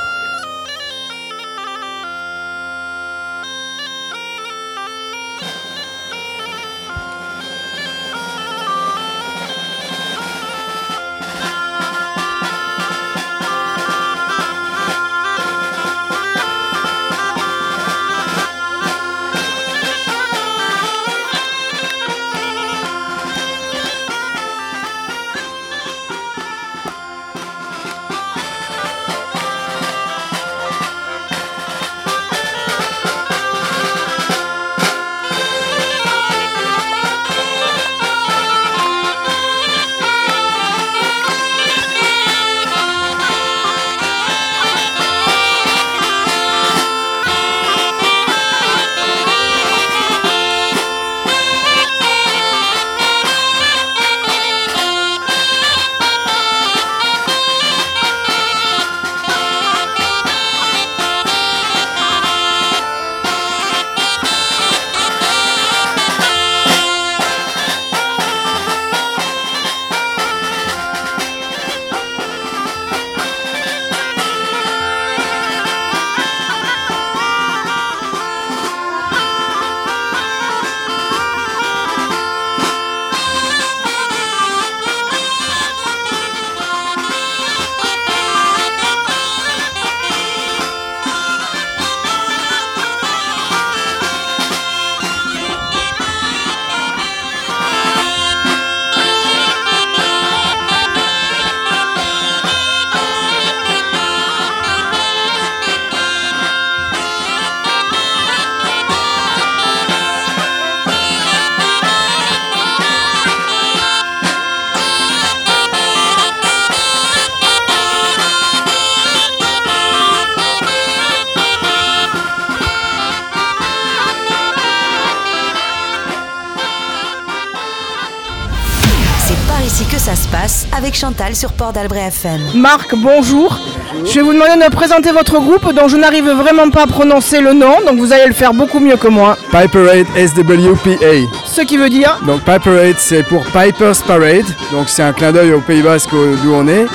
Chantal 131.01 131.35
sur 131.35 131.51
Port 131.53 131.73
d'Albret 131.73 132.09
FM. 132.09 132.39
Marc, 132.53 132.93
bonjour. 132.93 133.57
Je 134.05 134.13
vais 134.13 134.21
vous 134.21 134.33
demander 134.33 134.63
de 134.63 134.69
présenter 134.69 135.11
votre 135.11 135.39
groupe 135.39 135.73
dont 135.73 135.87
je 135.87 135.97
n'arrive 135.97 136.29
vraiment 136.29 136.69
pas 136.69 136.83
à 136.83 136.85
prononcer 136.85 137.41
le 137.41 137.53
nom, 137.53 137.73
donc 137.87 137.97
vous 137.97 138.13
allez 138.13 138.27
le 138.27 138.33
faire 138.33 138.53
beaucoup 138.53 138.79
mieux 138.79 138.97
que 138.97 139.07
moi. 139.07 139.35
Piperade 139.49 140.05
SWPA. 140.15 141.27
Ce 141.43 141.61
qui 141.61 141.77
veut 141.77 141.89
dire 141.89 142.19
Donc 142.27 142.41
Piperade 142.41 142.97
c'est 142.99 143.23
pour 143.23 143.43
Piper's 143.45 144.03
Parade, 144.03 144.45
donc 144.71 144.89
c'est 144.89 145.01
un 145.01 145.11
clin 145.11 145.31
d'œil 145.31 145.53
au 145.53 145.59
Pays 145.61 145.81
Basque 145.81 146.11
d'où 146.11 146.53
on 146.53 146.67
est. 146.67 146.85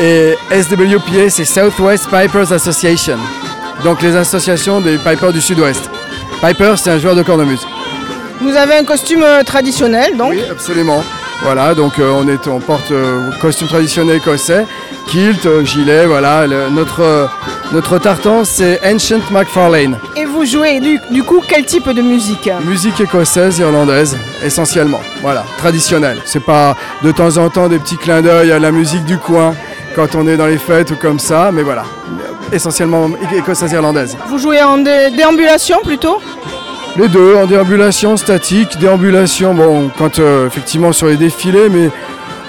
Et 0.00 0.34
SWPA 0.50 1.30
c'est 1.30 1.44
Southwest 1.44 2.06
Pipers 2.10 2.52
Association, 2.52 3.18
donc 3.84 4.02
les 4.02 4.16
associations 4.16 4.80
des 4.80 4.98
Pipers 4.98 5.32
du 5.32 5.40
Sud-Ouest. 5.40 5.88
Piper 6.42 6.74
c'est 6.76 6.90
un 6.90 6.98
joueur 6.98 7.14
de 7.14 7.22
cornemuse. 7.22 7.64
vous 8.40 8.56
avez 8.56 8.74
un 8.74 8.84
costume 8.84 9.22
euh, 9.22 9.44
traditionnel, 9.44 10.16
donc 10.16 10.30
Oui, 10.32 10.42
absolument. 10.50 11.04
Voilà, 11.42 11.74
donc 11.74 11.98
euh, 11.98 12.10
on, 12.10 12.26
est, 12.28 12.48
on 12.48 12.58
porte 12.60 12.90
euh, 12.90 13.30
costume 13.40 13.68
traditionnel 13.68 14.16
écossais, 14.16 14.66
kilt, 15.06 15.44
euh, 15.46 15.64
gilet, 15.64 16.06
voilà. 16.06 16.46
Le- 16.46 16.70
notre, 16.70 17.28
notre 17.72 17.98
tartan 17.98 18.44
c'est 18.44 18.80
Ancient 18.84 19.20
McFarlane. 19.30 19.98
et 20.16 20.24
vous 20.24 20.44
jouez 20.44 20.80
du, 20.80 20.98
du 21.10 21.22
coup 21.22 21.40
quel 21.46 21.64
type 21.64 21.88
de 21.90 22.02
musique? 22.02 22.50
Musique 22.64 23.00
écossaise, 23.00 23.58
irlandaise, 23.58 24.16
essentiellement. 24.44 25.00
Voilà, 25.22 25.44
traditionnelle. 25.58 26.18
C'est 26.24 26.42
pas 26.44 26.74
de 27.02 27.12
temps 27.12 27.36
en 27.36 27.48
temps 27.48 27.68
des 27.68 27.78
petits 27.78 27.96
clins 27.98 28.22
d'œil 28.22 28.50
à 28.50 28.58
la 28.58 28.72
musique 28.72 29.04
du 29.04 29.18
coin 29.18 29.54
quand 29.94 30.14
on 30.14 30.26
est 30.26 30.36
dans 30.36 30.46
les 30.46 30.58
fêtes 30.58 30.90
ou 30.90 30.96
comme 30.96 31.18
ça, 31.20 31.50
mais 31.52 31.62
voilà, 31.62 31.84
essentiellement 32.52 33.08
écossaise 33.36 33.72
irlandaise. 33.72 34.16
Vous 34.28 34.38
jouez 34.38 34.62
en 34.62 34.78
dé- 34.78 35.10
déambulation 35.16 35.78
plutôt? 35.84 36.18
Les 36.98 37.08
deux, 37.08 37.36
en 37.36 37.46
déambulation 37.46 38.16
statique, 38.16 38.78
déambulation, 38.78 39.52
bon, 39.52 39.90
quand 39.98 40.18
euh, 40.18 40.46
effectivement 40.46 40.92
sur 40.92 41.08
les 41.08 41.16
défilés, 41.16 41.68
mais 41.70 41.90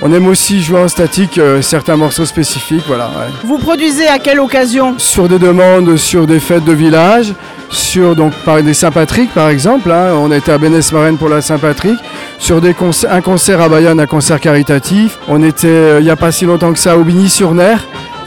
on 0.01 0.13
aime 0.13 0.25
aussi 0.27 0.61
jouer 0.61 0.79
en 0.79 0.87
statique 0.87 1.37
euh, 1.37 1.61
certains 1.61 1.97
morceaux 1.97 2.23
spécifiques, 2.23 2.83
voilà. 2.87 3.07
ouais. 3.07 3.27
Vous 3.43 3.57
produisez 3.57 4.07
à 4.07 4.19
quelle 4.19 4.39
occasion? 4.39 4.95
Sur 4.99 5.27
des 5.27 5.37
demandes, 5.37 5.97
sur 5.97 6.25
des 6.27 6.39
fêtes 6.39 6.63
de 6.63 6.71
village, 6.71 7.33
sur 7.69 8.15
donc 8.15 8.31
par 8.45 8.63
des 8.63 8.73
Saint-Patrick 8.73 9.33
par 9.33 9.49
exemple, 9.49 9.91
hein, 9.91 10.13
on 10.15 10.31
était 10.31 10.53
à 10.53 10.57
Bénès-Marraine 10.57 11.17
pour 11.17 11.27
la 11.27 11.41
Saint-Patrick, 11.41 11.99
sur 12.39 12.61
des 12.61 12.73
concerts, 12.73 13.11
un 13.11 13.21
concert 13.21 13.59
à 13.59 13.67
Bayonne, 13.67 13.99
un 13.99 14.05
concert 14.05 14.39
caritatif. 14.39 15.17
On 15.27 15.43
était 15.43 15.67
euh, 15.67 15.99
il 15.99 16.05
n'y 16.05 16.09
a 16.09 16.15
pas 16.15 16.31
si 16.31 16.45
longtemps 16.45 16.71
que 16.71 16.79
ça 16.79 16.93
à 16.93 16.95
Aubigny-sur-Ner, 16.95 17.75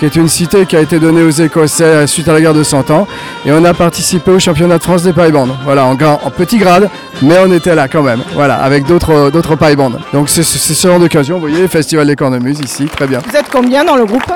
qui 0.01 0.07
est 0.07 0.17
une 0.17 0.29
cité 0.29 0.65
qui 0.65 0.77
a 0.77 0.81
été 0.81 0.99
donnée 0.99 1.23
aux 1.23 1.31
Écossais 1.31 1.85
euh, 1.85 2.07
suite 2.07 2.27
à 2.27 2.33
la 2.33 2.41
guerre 2.41 2.55
de 2.55 2.63
100 2.63 2.91
ans, 2.91 3.07
et 3.45 3.53
on 3.53 3.63
a 3.67 3.75
participé 3.75 4.31
au 4.31 4.39
championnat 4.39 4.79
de 4.79 4.83
France 4.83 5.03
des 5.03 5.13
paille-bandes. 5.13 5.55
Voilà, 5.65 5.85
en, 5.85 5.95
petit 5.95 6.57
grade, 6.57 6.89
mais 7.21 7.37
on 7.45 7.53
était 7.53 7.75
là 7.75 7.87
quand 7.87 8.03
même, 8.03 8.23
voilà, 8.35 8.55
avec 8.57 8.87
d'autres 8.87 9.13
euh, 9.13 9.31
d'autres 9.31 9.57
paille-bandes. 9.57 10.01
Donc 10.15 10.31
c'est 10.31 10.43
c'est 10.43 10.73
ce 10.73 10.89
genre 10.89 10.99
d'occasion, 10.99 11.35
vous 11.35 11.49
voyez, 11.49 11.69
Festival 11.69 12.07
des 12.07 12.17
cornemuses 12.17 12.61
ici, 12.61 12.87
très 12.87 13.07
bien. 13.07 13.21
Vous 13.29 13.37
êtes 13.37 13.51
combien 13.53 13.85
dans 13.85 13.97
le 13.97 14.07
groupe? 14.07 14.33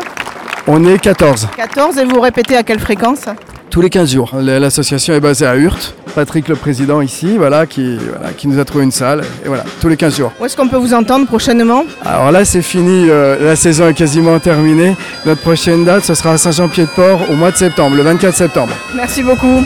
On 0.67 0.85
est 0.85 0.99
14. 0.99 1.49
14 1.57 1.97
et 1.97 2.05
vous 2.05 2.21
répétez 2.21 2.57
à 2.59 2.63
quelle 2.63 2.81
fréquence? 2.81 3.25
Tous 3.71 3.81
les 3.81 3.91
15 3.91 4.13
jours. 4.13 4.31
L'association 4.39 5.15
est 5.15 5.21
basée 5.21 5.47
à 5.47 5.57
Hurt. 5.57 5.95
Patrick, 6.15 6.49
le 6.49 6.57
président 6.57 7.01
ici, 7.01 7.37
voilà, 7.37 7.67
qui, 7.67 7.97
voilà, 7.97 8.33
qui 8.33 8.47
nous 8.49 8.59
a 8.59 8.65
trouvé 8.65 8.85
une 8.85 8.91
salle. 8.93 9.23
Et 9.45 9.49
voilà, 9.49 9.65
tous 9.81 9.89
les 9.89 9.97
15 9.97 10.17
jours. 10.17 10.33
Où 10.41 10.45
est-ce 10.45 10.57
qu'on 10.57 10.69
peut 10.69 10.77
vous 10.77 10.95
entendre 10.95 11.27
prochainement? 11.27 11.85
Alors 12.05 12.31
là, 12.31 12.45
c'est 12.45 12.63
fini. 12.63 13.07
euh, 13.09 13.45
la 13.45 13.57
saison 13.57 13.89
est 13.89 13.95
quasiment 13.95 14.39
terminée. 14.39 14.97
Notre 15.27 15.41
prochaine 15.41 15.85
date, 15.85 16.05
ce 16.05 16.15
sera 16.15 16.33
à 16.33 16.39
Saint-Jean-Pied-de-Port 16.39 17.31
au 17.31 17.35
mois 17.35 17.51
de 17.51 17.57
septembre, 17.57 17.97
le 17.97 18.03
24 18.03 18.35
septembre. 18.35 18.73
Merci 18.95 19.23
beaucoup. 19.23 19.63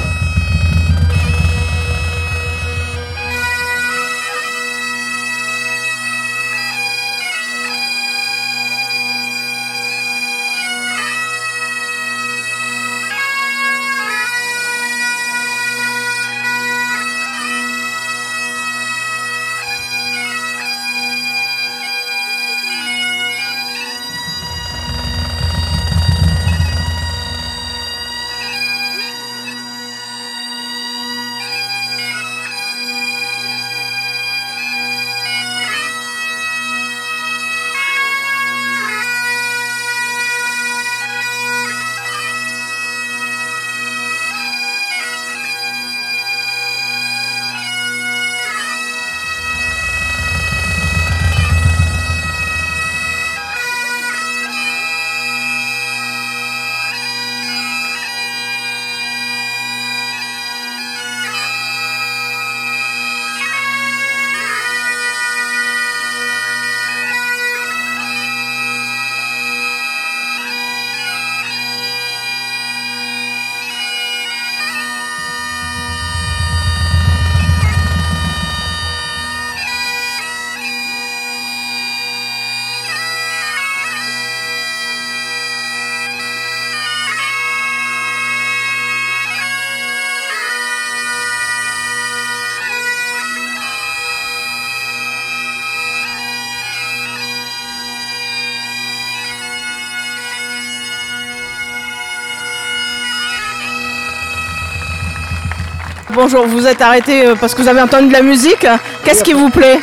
Bonjour, 106.20 106.48
vous 106.48 106.66
êtes 106.66 106.82
arrêté 106.82 107.26
euh, 107.26 107.36
parce 107.40 107.54
que 107.54 107.62
vous 107.62 107.68
avez 107.68 107.80
entendu 107.80 108.08
de 108.08 108.12
la 108.12 108.22
musique. 108.22 108.66
Qu'est-ce 109.04 109.22
qui 109.22 109.34
vous 109.34 109.50
plaît? 109.50 109.78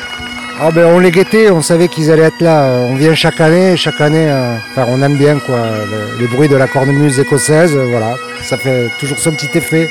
Ah 0.60 0.70
ben 0.70 0.86
on 0.88 1.00
les 1.00 1.10
guettait, 1.10 1.50
on 1.50 1.62
savait 1.62 1.88
qu'ils 1.88 2.12
allaient 2.12 2.24
être 2.34 2.42
là. 2.42 2.72
On 2.90 2.96
vient 2.96 3.16
chaque 3.16 3.40
année, 3.40 3.78
chaque 3.78 4.02
année, 4.02 4.28
euh, 4.30 4.58
enfin 4.72 4.86
on 4.90 5.02
aime 5.02 5.16
bien 5.16 5.40
quoi, 5.40 5.60
le- 5.92 6.20
les 6.20 6.28
bruits 6.28 6.50
de 6.50 6.58
la 6.58 6.68
cornemuse 6.68 7.20
écossaise, 7.22 7.72
euh, 7.74 7.86
voilà, 7.90 8.16
ça 8.44 8.58
fait 8.58 8.90
toujours 9.00 9.18
son 9.18 9.32
petit 9.32 9.50
effet. 9.58 9.90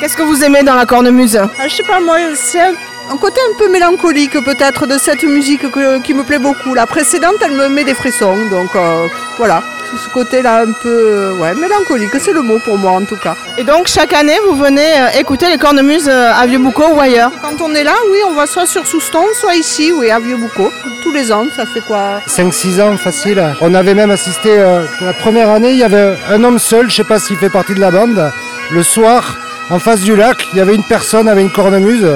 Qu'est-ce 0.00 0.16
que 0.16 0.22
vous 0.24 0.42
aimez 0.42 0.64
dans 0.64 0.74
la 0.74 0.84
cornemuse? 0.84 1.36
Ah, 1.36 1.68
je 1.68 1.74
sais 1.76 1.84
pas, 1.84 2.00
moi, 2.00 2.16
c'est 2.34 2.60
un, 2.60 2.72
un 3.12 3.16
côté 3.16 3.40
un 3.48 3.56
peu 3.56 3.70
mélancolique 3.70 4.32
peut-être 4.44 4.84
de 4.88 4.98
cette 4.98 5.22
musique 5.22 5.70
que- 5.70 6.00
qui 6.00 6.12
me 6.12 6.24
plaît 6.24 6.40
beaucoup. 6.40 6.74
La 6.74 6.86
précédente, 6.86 7.36
elle 7.44 7.52
me 7.52 7.68
met 7.68 7.84
des 7.84 7.94
frissons, 7.94 8.36
donc 8.50 8.74
euh, 8.74 9.06
voilà. 9.36 9.62
C'est 9.90 10.04
ce 10.04 10.08
côté-là 10.10 10.62
un 10.62 10.72
peu 10.72 10.88
euh, 10.88 11.32
ouais, 11.34 11.54
mélancolique, 11.54 12.10
c'est 12.20 12.32
le 12.32 12.42
mot 12.42 12.58
pour 12.64 12.76
moi 12.76 12.92
en 12.92 13.04
tout 13.04 13.16
cas. 13.16 13.34
Et 13.56 13.64
donc 13.64 13.88
chaque 13.88 14.12
année, 14.12 14.36
vous 14.46 14.56
venez 14.56 15.00
euh, 15.00 15.18
écouter 15.18 15.48
les 15.48 15.56
cornemuses 15.56 16.08
euh, 16.08 16.32
à 16.34 16.46
Vieux-Boucau 16.46 16.94
ou 16.94 17.00
ailleurs? 17.00 17.30
Quand 17.40 17.60
on 17.62 17.74
est 17.74 17.84
là, 17.84 17.94
oui, 18.10 18.18
on 18.28 18.34
va 18.34 18.46
soit 18.46 18.66
sur 18.66 18.86
Souston, 18.86 19.24
soit 19.34 19.54
ici, 19.54 19.92
oui, 19.92 20.10
à 20.10 20.18
Vieux-Boucau. 20.18 20.70
Tous 21.02 21.12
les 21.12 21.32
ans, 21.32 21.46
ça 21.56 21.64
fait 21.64 21.80
quoi? 21.80 22.20
5-6 22.28 22.82
ans 22.82 22.96
facile. 22.96 23.42
On 23.60 23.74
avait 23.74 23.94
même 23.94 24.10
assisté, 24.10 24.50
euh, 24.58 24.84
la 25.00 25.12
première 25.14 25.48
année, 25.48 25.70
il 25.70 25.78
y 25.78 25.84
avait 25.84 26.16
un 26.28 26.44
homme 26.44 26.58
seul, 26.58 26.90
je 26.90 26.96
sais 26.96 27.04
pas 27.04 27.18
s'il 27.18 27.36
fait 27.36 27.50
partie 27.50 27.74
de 27.74 27.80
la 27.80 27.90
bande. 27.90 28.30
Le 28.70 28.82
soir, 28.82 29.38
en 29.70 29.78
face 29.78 30.00
du 30.00 30.16
lac, 30.16 30.36
il 30.52 30.58
y 30.58 30.60
avait 30.60 30.74
une 30.74 30.84
personne 30.84 31.28
avec 31.28 31.44
une 31.44 31.52
cornemuse 31.52 32.06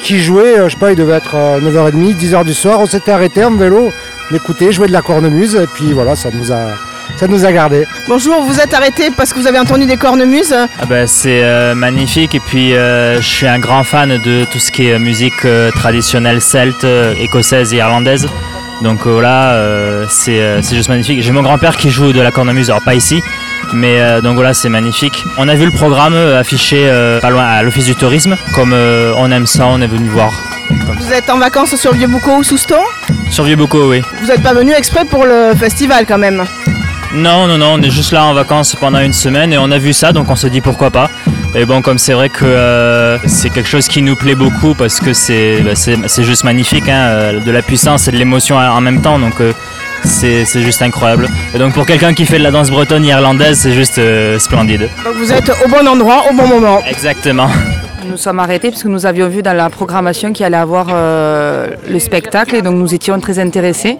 qui 0.00 0.18
jouait, 0.18 0.56
je 0.64 0.70
sais 0.70 0.76
pas, 0.76 0.90
il 0.92 0.96
devait 0.96 1.16
être 1.16 1.34
euh, 1.34 1.60
9h30, 1.60 2.16
10h 2.16 2.44
du 2.44 2.54
soir. 2.54 2.80
On 2.80 2.86
s'était 2.86 3.12
arrêté 3.12 3.44
en 3.44 3.52
vélo, 3.52 3.92
on 4.30 4.34
écoutait, 4.34 4.72
jouait 4.72 4.88
de 4.88 4.92
la 4.92 5.02
cornemuse, 5.02 5.54
et 5.54 5.66
puis 5.66 5.92
voilà, 5.92 6.16
ça 6.16 6.30
nous 6.32 6.50
a, 6.52 6.68
ça 7.22 7.28
nous 7.28 7.44
a 7.44 7.52
gardé. 7.52 7.86
Bonjour, 8.08 8.42
vous 8.42 8.58
êtes 8.58 8.74
arrêté 8.74 9.12
parce 9.16 9.32
que 9.32 9.38
vous 9.38 9.46
avez 9.46 9.60
entendu 9.60 9.86
des 9.86 9.96
cornemuses? 9.96 10.52
Ah 10.80 10.86
bah, 10.86 11.06
c'est 11.06 11.44
euh, 11.44 11.72
magnifique 11.72 12.34
et 12.34 12.40
puis 12.40 12.74
euh, 12.74 13.20
je 13.20 13.28
suis 13.28 13.46
un 13.46 13.60
grand 13.60 13.84
fan 13.84 14.08
de 14.08 14.44
tout 14.50 14.58
ce 14.58 14.72
qui 14.72 14.88
est 14.88 14.98
musique 14.98 15.44
euh, 15.44 15.70
traditionnelle 15.70 16.40
celte, 16.40 16.84
écossaise 17.20 17.72
et 17.74 17.76
irlandaise. 17.76 18.26
Donc 18.80 19.06
voilà, 19.06 19.52
euh, 19.52 20.04
c'est 20.08 20.40
euh, 20.40 20.62
juste 20.62 20.88
magnifique. 20.88 21.22
J'ai 21.22 21.30
mon 21.30 21.42
grand-père 21.42 21.76
qui 21.76 21.90
joue 21.90 22.12
de 22.12 22.20
la 22.20 22.32
cornemuse, 22.32 22.70
alors 22.70 22.82
pas 22.82 22.96
ici, 22.96 23.22
mais 23.72 24.00
euh, 24.00 24.20
donc 24.20 24.34
voilà, 24.34 24.52
c'est 24.52 24.68
magnifique. 24.68 25.24
On 25.38 25.46
a 25.48 25.54
vu 25.54 25.64
le 25.66 25.70
programme 25.70 26.16
affiché 26.16 26.88
euh, 26.88 27.20
pas 27.20 27.30
loin 27.30 27.44
à 27.44 27.62
l'office 27.62 27.84
du 27.86 27.94
tourisme. 27.94 28.36
Comme 28.52 28.72
euh, 28.72 29.14
on 29.16 29.30
aime 29.30 29.46
ça, 29.46 29.68
on 29.68 29.80
est 29.80 29.86
venu 29.86 30.08
voir. 30.08 30.32
Vous 30.98 31.12
êtes 31.12 31.30
en 31.30 31.38
vacances 31.38 31.76
sur 31.76 31.92
Vieux-Boucau 31.94 32.38
ou 32.38 32.42
Souston 32.42 32.82
Sur 33.30 33.44
Vieux-Boucau, 33.44 33.90
oui. 33.90 34.02
Vous 34.20 34.26
n'êtes 34.26 34.42
pas 34.42 34.54
venu 34.54 34.72
exprès 34.72 35.04
pour 35.04 35.24
le 35.24 35.54
festival 35.54 36.04
quand 36.04 36.18
même? 36.18 36.44
Non, 37.14 37.46
non, 37.46 37.58
non, 37.58 37.74
on 37.74 37.82
est 37.82 37.90
juste 37.90 38.12
là 38.12 38.24
en 38.24 38.32
vacances 38.32 38.74
pendant 38.74 39.00
une 39.00 39.12
semaine 39.12 39.52
et 39.52 39.58
on 39.58 39.70
a 39.70 39.78
vu 39.78 39.92
ça, 39.92 40.12
donc 40.12 40.30
on 40.30 40.36
se 40.36 40.46
dit 40.46 40.62
pourquoi 40.62 40.90
pas. 40.90 41.10
Et 41.54 41.66
bon, 41.66 41.82
comme 41.82 41.98
c'est 41.98 42.14
vrai 42.14 42.30
que 42.30 42.44
euh, 42.44 43.18
c'est 43.26 43.50
quelque 43.50 43.68
chose 43.68 43.86
qui 43.86 44.00
nous 44.00 44.16
plaît 44.16 44.34
beaucoup 44.34 44.74
parce 44.74 44.98
que 44.98 45.12
c'est 45.12 45.60
bah, 45.60 45.74
juste 46.22 46.44
magnifique, 46.44 46.88
hein, 46.88 47.02
euh, 47.02 47.40
de 47.40 47.50
la 47.50 47.60
puissance 47.60 48.08
et 48.08 48.12
de 48.12 48.16
l'émotion 48.16 48.56
en 48.56 48.80
même 48.80 49.02
temps, 49.02 49.18
donc 49.18 49.40
euh, 49.40 49.52
c'est 50.04 50.46
c'est 50.46 50.62
juste 50.62 50.80
incroyable. 50.80 51.28
Et 51.54 51.58
donc 51.58 51.74
pour 51.74 51.84
quelqu'un 51.84 52.14
qui 52.14 52.24
fait 52.24 52.38
de 52.38 52.44
la 52.44 52.50
danse 52.50 52.70
bretonne 52.70 53.04
irlandaise, 53.04 53.58
c'est 53.58 53.72
juste 53.72 53.98
euh, 53.98 54.38
splendide. 54.38 54.88
Donc 55.04 55.14
vous 55.16 55.30
êtes 55.32 55.50
au 55.64 55.68
bon 55.68 55.86
endroit, 55.86 56.24
au 56.30 56.34
bon 56.34 56.46
moment. 56.46 56.80
Exactement. 56.88 57.48
Nous 58.08 58.16
sommes 58.16 58.40
arrêtés 58.40 58.70
parce 58.70 58.82
que 58.82 58.88
nous 58.88 59.06
avions 59.06 59.28
vu 59.28 59.42
dans 59.42 59.52
la 59.52 59.70
programmation 59.70 60.32
qu'il 60.32 60.44
allait 60.44 60.56
avoir 60.56 60.88
euh, 60.90 61.68
le 61.88 61.98
spectacle 61.98 62.56
et 62.56 62.62
donc 62.62 62.76
nous 62.76 62.94
étions 62.94 63.18
très 63.20 63.38
intéressés. 63.38 63.98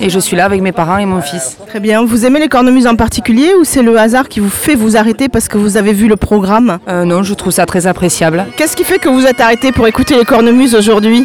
Et 0.00 0.10
je 0.10 0.18
suis 0.18 0.36
là 0.36 0.44
avec 0.44 0.60
mes 0.60 0.72
parents 0.72 0.98
et 0.98 1.06
mon 1.06 1.20
fils. 1.20 1.56
Très 1.66 1.80
bien. 1.80 2.04
Vous 2.04 2.26
aimez 2.26 2.40
les 2.40 2.48
cornemuses 2.48 2.86
en 2.86 2.96
particulier 2.96 3.52
ou 3.58 3.64
c'est 3.64 3.82
le 3.82 3.98
hasard 3.98 4.28
qui 4.28 4.40
vous 4.40 4.50
fait 4.50 4.74
vous 4.74 4.96
arrêter 4.96 5.28
parce 5.28 5.48
que 5.48 5.58
vous 5.58 5.76
avez 5.76 5.92
vu 5.92 6.08
le 6.08 6.16
programme? 6.16 6.78
Euh, 6.88 7.04
non, 7.04 7.22
je 7.22 7.34
trouve 7.34 7.52
ça 7.52 7.66
très 7.66 7.86
appréciable. 7.86 8.46
Qu'est-ce 8.56 8.76
qui 8.76 8.84
fait 8.84 8.98
que 8.98 9.08
vous 9.08 9.26
êtes 9.26 9.40
arrêté 9.40 9.72
pour 9.72 9.86
écouter 9.86 10.16
les 10.16 10.24
cornemuses 10.24 10.74
aujourd'hui? 10.74 11.24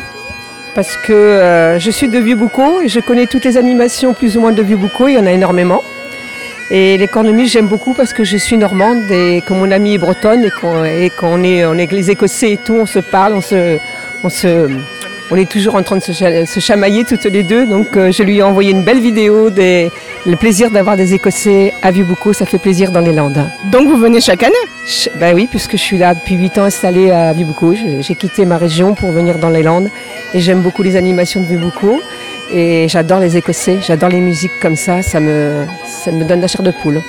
Parce 0.74 0.96
que 1.06 1.12
euh, 1.12 1.80
je 1.80 1.92
suis 1.92 2.08
de 2.08 2.18
Vieux-Boucau 2.18 2.82
et 2.82 2.88
je 2.88 3.00
connais 3.02 3.28
toutes 3.28 3.44
les 3.44 3.58
animations 3.58 4.14
plus 4.14 4.38
ou 4.38 4.42
moins 4.42 4.54
de 4.54 4.62
Vieux-Boucau, 4.62 5.10
il 5.10 5.16
y 5.16 5.18
en 5.18 5.26
a 5.26 5.32
énormément. 5.32 5.82
Et 6.70 6.98
les 6.98 7.08
cornemuses, 7.08 7.52
j'aime 7.52 7.68
beaucoup 7.68 7.94
parce 7.94 8.14
que 8.14 8.24
je 8.24 8.38
suis 8.38 8.58
normande 8.58 9.12
et 9.12 9.44
que 9.46 9.52
mon 9.52 9.70
amie 9.72 9.96
est 9.96 9.98
bretonne 9.98 10.46
et 10.46 10.50
qu'on 10.50 11.44
est, 11.44 11.66
on 11.66 11.74
est 11.74 11.80
avec 11.80 11.92
les 11.92 12.12
Écossais 12.12 12.52
et 12.52 12.58
tout, 12.58 12.76
on 12.76 12.86
se 12.86 13.00
parle, 13.00 13.34
on 13.34 13.42
se, 13.42 13.78
on 14.24 14.30
se, 14.30 14.70
on 15.32 15.36
est 15.38 15.50
toujours 15.50 15.76
en 15.76 15.84
train 15.84 15.96
de 15.98 16.02
se, 16.02 16.12
cha- 16.12 16.46
se 16.46 16.60
chamailler 16.60 17.04
toutes 17.06 17.24
les 17.24 17.44
deux. 17.44 17.66
Donc 17.66 17.96
euh, 17.96 18.12
je 18.12 18.22
lui 18.24 18.38
ai 18.40 18.44
envoyé 18.44 18.72
une 18.72 18.84
belle 18.84 19.00
vidéo 19.00 19.50
des 19.50 19.90
le 20.26 20.36
plaisir 20.36 20.70
d'avoir 20.70 20.98
des 20.98 21.14
Écossais 21.16 21.74
à 21.82 21.90
Vieux-Boucau, 21.92 22.34
ça 22.34 22.46
fait 22.46 22.58
plaisir 22.60 22.92
dans 22.92 23.00
les 23.00 23.14
Landes. 23.14 23.44
Donc 23.72 23.88
vous 23.88 23.98
venez 23.98 24.22
chaque 24.22 24.44
année? 24.44 24.54
Ben 25.20 25.34
oui, 25.34 25.48
puisque 25.50 25.72
je 25.72 25.82
suis 25.82 25.98
là 25.98 26.14
depuis 26.14 26.36
8 26.36 26.58
ans 26.60 26.64
installée 26.66 27.10
à 27.12 27.34
Vieux-Boucau. 27.34 27.74
J'ai 28.02 28.16
quitté 28.16 28.46
ma 28.46 28.58
région 28.58 28.94
pour 28.94 29.12
venir 29.12 29.40
dans 29.40 29.50
les 29.50 29.64
Landes 29.64 29.90
et 30.34 30.40
j'aime 30.40 30.62
beaucoup 30.62 30.84
les 30.84 30.96
animations 30.96 31.42
de 31.42 31.46
Vieux-Boucau. 31.48 32.00
Et 32.54 32.88
j'adore 32.90 33.20
les 33.22 33.38
Écossais, 33.38 33.78
j'adore 33.88 34.10
les 34.10 34.20
musiques 34.20 34.52
comme 34.62 34.76
ça, 34.76 35.02
ça 35.02 35.22
me, 35.22 35.66
ça 35.86 36.12
me 36.12 36.26
donne 36.26 36.42
la 36.42 36.48
chair 36.48 36.64
de 36.64 36.72
poule. 36.72 37.02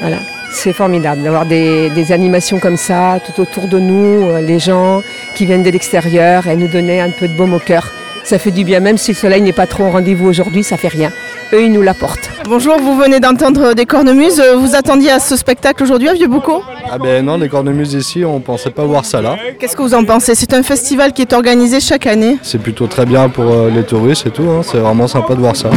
Voilà. 0.00 0.18
C'est 0.50 0.72
formidable 0.72 1.22
d'avoir 1.22 1.46
des, 1.46 1.90
des 1.90 2.12
animations 2.12 2.58
comme 2.58 2.76
ça 2.76 3.18
tout 3.24 3.40
autour 3.40 3.68
de 3.68 3.78
nous, 3.78 4.28
euh, 4.28 4.40
les 4.40 4.58
gens 4.58 5.02
qui 5.36 5.46
viennent 5.46 5.62
de 5.62 5.70
l'extérieur 5.70 6.46
et 6.46 6.56
nous 6.56 6.68
donner 6.68 7.00
un 7.00 7.10
peu 7.10 7.28
de 7.28 7.36
baume 7.36 7.54
au 7.54 7.58
cœur. 7.58 7.92
Ça 8.24 8.38
fait 8.38 8.50
du 8.50 8.64
bien, 8.64 8.80
même 8.80 8.98
si 8.98 9.12
le 9.12 9.16
soleil 9.16 9.40
n'est 9.40 9.52
pas 9.52 9.66
trop 9.66 9.84
au 9.84 9.90
rendez-vous 9.90 10.26
aujourd'hui, 10.26 10.62
ça 10.62 10.76
fait 10.76 10.88
rien. 10.88 11.10
Eux, 11.54 11.62
ils 11.62 11.72
nous 11.72 11.80
l'apportent. 11.80 12.28
Bonjour, 12.44 12.78
vous 12.78 12.94
venez 12.96 13.20
d'entendre 13.20 13.72
des 13.72 13.86
cornemuses. 13.86 14.42
Vous 14.58 14.74
attendiez 14.74 15.10
à 15.10 15.18
ce 15.18 15.34
spectacle 15.36 15.82
aujourd'hui 15.82 16.08
à 16.08 16.12
Vieux-Boucau? 16.12 16.62
Ah 16.90 16.98
ben 16.98 17.24
non, 17.24 17.38
les 17.38 17.48
cornemuses 17.48 17.94
ici, 17.94 18.24
on 18.24 18.40
pensait 18.40 18.70
pas 18.70 18.84
voir 18.84 19.06
ça 19.06 19.22
là. 19.22 19.36
Qu'est-ce 19.58 19.76
que 19.76 19.82
vous 19.82 19.94
en 19.94 20.04
pensez? 20.04 20.34
C'est 20.34 20.52
un 20.52 20.62
festival 20.62 21.12
qui 21.14 21.22
est 21.22 21.32
organisé 21.32 21.80
chaque 21.80 22.06
année. 22.06 22.36
C'est 22.42 22.60
plutôt 22.60 22.86
très 22.86 23.06
bien 23.06 23.30
pour 23.30 23.50
euh, 23.50 23.70
les 23.70 23.84
touristes 23.84 24.26
et 24.26 24.30
tout, 24.30 24.48
hein. 24.50 24.60
c'est 24.62 24.78
vraiment 24.78 25.06
sympa 25.06 25.34
de 25.34 25.40
voir 25.40 25.56
ça. 25.56 25.70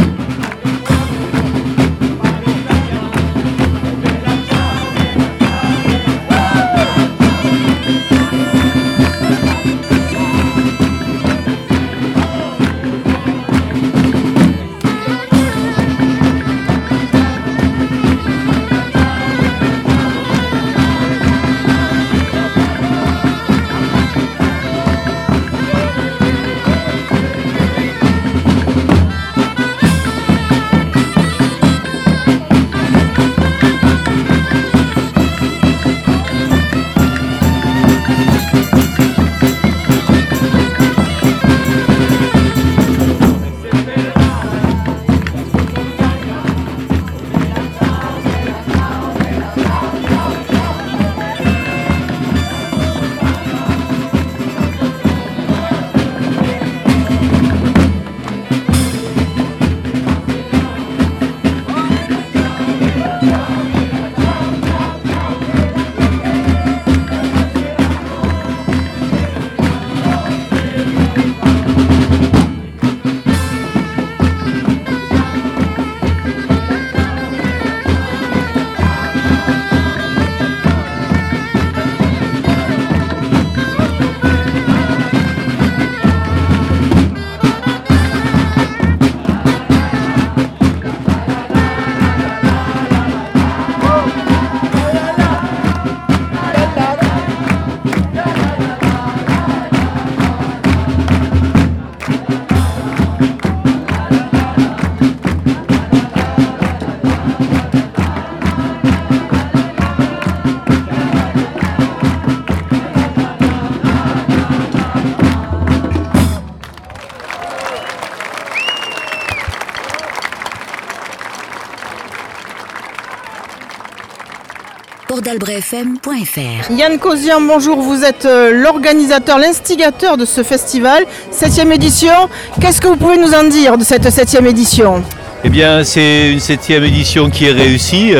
Yann 126.70 126.98
Cosian, 126.98 127.40
bonjour. 127.40 127.80
Vous 127.80 128.04
êtes 128.04 128.26
euh, 128.26 128.50
l'organisateur, 128.62 129.38
l'instigateur 129.38 130.16
de 130.16 130.24
ce 130.24 130.42
festival, 130.42 131.04
7 131.30 131.70
édition. 131.72 132.12
Qu'est-ce 132.60 132.80
que 132.80 132.88
vous 132.88 132.96
pouvez 132.96 133.16
nous 133.18 133.32
en 133.34 133.44
dire 133.44 133.78
de 133.78 133.84
cette 133.84 134.08
7 134.10 134.34
édition? 134.46 135.02
Eh 135.44 135.48
bien, 135.48 135.82
c'est 135.84 136.30
une 136.30 136.38
septième 136.40 136.84
édition 136.84 137.28
qui 137.30 137.46
est 137.46 137.52
réussie. 137.52 138.12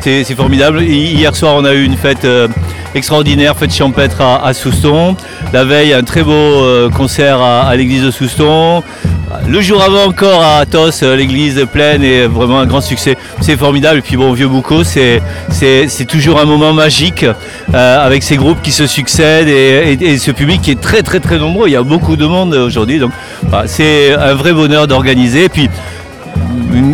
C'est 0.00 0.24
c'est 0.24 0.34
formidable. 0.34 0.80
Hi- 0.82 1.12
Hier 1.14 1.34
soir, 1.36 1.54
on 1.56 1.64
a 1.64 1.74
eu 1.74 1.84
une 1.84 1.96
fête 1.96 2.24
euh, 2.24 2.48
extraordinaire, 2.94 3.54
fête 3.56 3.74
champêtre 3.74 4.20
à, 4.22 4.44
à 4.46 4.54
Souston. 4.54 5.14
La 5.52 5.64
veille, 5.64 5.92
un 5.92 6.02
très 6.04 6.22
beau 6.22 6.30
euh, 6.32 6.88
concert 6.88 7.40
à, 7.42 7.68
à 7.68 7.76
l'église 7.76 8.02
de 8.04 8.10
Souston. 8.10 8.82
Le 9.48 9.60
jour 9.60 9.80
avant 9.82 10.04
encore 10.06 10.42
à 10.42 10.58
Athos, 10.58 11.02
euh, 11.02 11.14
l'église 11.14 11.64
pleine 11.72 12.02
et 12.02 12.26
vraiment 12.26 12.60
un 12.60 12.66
grand 12.66 12.80
succès. 12.80 13.16
C'est 13.40 13.56
formidable. 13.56 13.98
Et 13.98 14.02
puis 14.02 14.16
bon, 14.16 14.32
Vieux 14.32 14.48
Boucau, 14.48 14.82
c'est 14.84 15.20
toujours 16.08 16.40
un 16.40 16.44
moment 16.44 16.72
magique 16.72 17.24
euh, 17.74 18.06
avec 18.06 18.22
ces 18.22 18.36
groupes 18.36 18.60
qui 18.62 18.72
se 18.72 18.86
succèdent 18.86 19.48
et, 19.48 20.18
ce 20.18 20.30
public 20.32 20.62
qui 20.62 20.72
est 20.72 20.80
très 20.80 21.02
très 21.02 21.20
très 21.20 21.38
nombreux. 21.38 21.68
Il 21.68 21.72
y 21.72 21.76
a 21.76 21.82
beaucoup 21.82 22.16
de 22.16 22.26
monde 22.26 22.54
aujourd'hui. 22.54 22.98
Donc 22.98 23.12
voilà, 23.48 23.68
c'est 23.68 24.14
un 24.14 24.34
vrai 24.34 24.52
bonheur 24.52 24.88
d'organiser. 24.88 25.44
Et 25.44 25.48
puis 25.48 25.68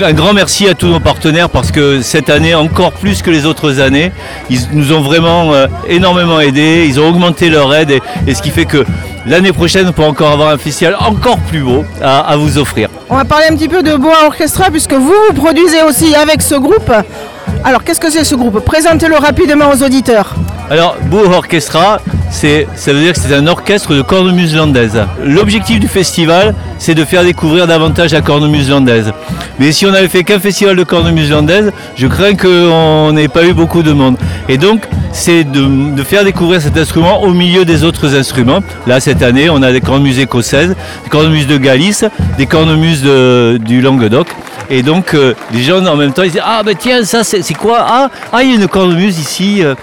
un 0.02 0.12
grand 0.12 0.34
merci 0.34 0.68
à 0.68 0.74
tous 0.74 0.88
nos 0.88 1.00
partenaires 1.00 1.48
parce 1.48 1.70
que 1.70 2.02
cette 2.02 2.28
année, 2.28 2.54
encore 2.54 2.92
plus 2.92 3.22
que 3.22 3.30
les 3.30 3.46
autres 3.46 3.80
années, 3.80 4.12
ils 4.50 4.60
nous 4.72 4.92
ont 4.92 5.00
vraiment 5.00 5.54
euh, 5.54 5.66
énormément 5.88 6.40
aidés. 6.40 6.86
Ils 6.86 7.00
ont 7.00 7.08
augmenté 7.08 7.48
leur 7.48 7.74
aide 7.74 7.98
et 8.26 8.34
ce 8.34 8.42
qui 8.42 8.50
fait 8.50 8.66
que 8.66 8.84
l'année 9.26 9.52
prochaine, 9.52 9.86
on 9.88 9.92
pourra 9.92 10.08
encore 10.08 10.32
avoir 10.32 10.50
un 10.50 10.58
festival 10.58 10.96
encore 10.98 11.38
plus 11.38 11.60
beau 11.60 11.84
à, 12.02 12.20
à 12.20 12.36
vous 12.36 12.58
offrir. 12.58 12.88
On 13.10 13.16
va 13.16 13.24
parler 13.24 13.46
un 13.50 13.56
petit 13.56 13.68
peu 13.68 13.82
de 13.82 13.96
Boa 13.96 14.26
Orchestra 14.26 14.70
puisque 14.70 14.94
vous, 14.94 15.14
vous 15.28 15.34
produisez 15.40 15.82
aussi 15.82 16.14
avec 16.14 16.42
ce 16.42 16.54
groupe. 16.54 16.90
Alors 17.64 17.84
qu'est-ce 17.84 18.00
que 18.00 18.10
c'est 18.10 18.24
ce 18.24 18.34
groupe? 18.34 18.60
Présentez-le 18.64 19.16
rapidement 19.16 19.70
aux 19.72 19.82
auditeurs. 19.82 20.34
Alors, 20.68 20.96
Beau 21.02 21.24
Orchestra, 21.32 22.00
c'est, 22.28 22.66
ça 22.74 22.92
veut 22.92 23.00
dire 23.00 23.12
que 23.12 23.20
c'est 23.20 23.32
un 23.32 23.46
orchestre 23.46 23.94
de 23.94 24.02
cornemuse 24.02 24.54
landaise. 24.54 25.00
L'objectif 25.24 25.78
du 25.78 25.86
festival, 25.86 26.56
c'est 26.78 26.94
de 26.94 27.04
faire 27.04 27.22
découvrir 27.22 27.68
davantage 27.68 28.12
la 28.12 28.20
cornemuse 28.20 28.68
landaise. 28.68 29.12
Mais 29.60 29.70
si 29.70 29.86
on 29.86 29.94
avait 29.94 30.08
fait 30.08 30.24
qu'un 30.24 30.40
festival 30.40 30.74
de 30.74 30.82
cornemuse 30.82 31.30
landaise, 31.30 31.70
je 31.94 32.08
crains 32.08 32.34
qu'on 32.34 33.12
n'ait 33.12 33.28
pas 33.28 33.44
eu 33.44 33.52
beaucoup 33.52 33.84
de 33.84 33.92
monde. 33.92 34.16
Et 34.48 34.58
donc, 34.58 34.88
c'est 35.12 35.44
de, 35.44 35.94
de 35.94 36.02
faire 36.02 36.24
découvrir 36.24 36.60
cet 36.60 36.76
instrument 36.76 37.22
au 37.22 37.30
milieu 37.32 37.64
des 37.64 37.84
autres 37.84 38.16
instruments. 38.16 38.60
Là, 38.88 38.98
année, 39.22 39.48
on 39.50 39.62
a 39.62 39.72
des 39.72 39.80
cornemuses 39.80 40.18
écossaises, 40.18 40.74
des 41.04 41.10
cornemuses 41.10 41.46
de 41.46 41.56
Galice, 41.58 42.04
des 42.38 42.46
cornemuses 42.46 43.02
de- 43.02 43.58
du 43.60 43.80
Languedoc. 43.80 44.26
Et 44.68 44.82
donc, 44.82 45.14
euh, 45.14 45.34
les 45.52 45.62
gens, 45.62 45.84
en 45.86 45.96
même 45.96 46.12
temps, 46.12 46.22
ils 46.24 46.32
disent 46.32 46.42
Ah, 46.44 46.62
ben 46.64 46.74
tiens, 46.78 47.04
ça, 47.04 47.22
c'est 47.22 47.54
quoi? 47.54 47.78
Ah, 47.80 48.10
ah, 48.32 48.42
il 48.42 48.50
y 48.50 48.52
a 48.52 48.56
une 48.56 48.66
cornemuse 48.68 49.18
ici. 49.18 49.62
euh. 49.62 49.74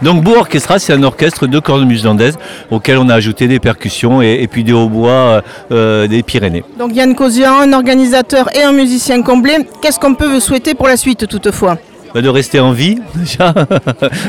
Donc, 0.00 0.22
Beau 0.22 0.36
Orchestra, 0.36 0.78
c'est 0.78 0.92
un 0.94 1.02
orchestre 1.02 1.46
de 1.46 1.58
cornemuse 1.58 2.04
landaise 2.04 2.36
auquel 2.70 2.96
on 2.98 3.08
a 3.08 3.14
ajouté 3.14 3.46
des 3.46 3.60
percussions 3.60 4.22
et, 4.22 4.48
puis 4.50 4.64
des 4.64 4.72
hautbois 4.72 5.42
euh, 5.70 6.08
des 6.08 6.22
Pyrénées. 6.22 6.64
Donc 6.78 6.94
Yann 6.96 7.14
Cosian, 7.14 7.60
un 7.60 7.72
organisateur 7.72 8.48
et 8.56 8.62
un 8.62 8.72
musicien 8.72 9.22
comblé. 9.22 9.58
Qu'est-ce 9.80 10.00
qu'on 10.00 10.14
peut 10.14 10.26
vous 10.32 10.40
souhaiter 10.40 10.74
pour 10.74 10.88
la 10.88 10.96
suite 10.96 11.28
toutefois? 11.28 11.76
Bah, 12.14 12.20
de 12.20 12.28
rester 12.28 12.60
en 12.60 12.72
vie, 12.72 12.98
déjà. 13.14 13.54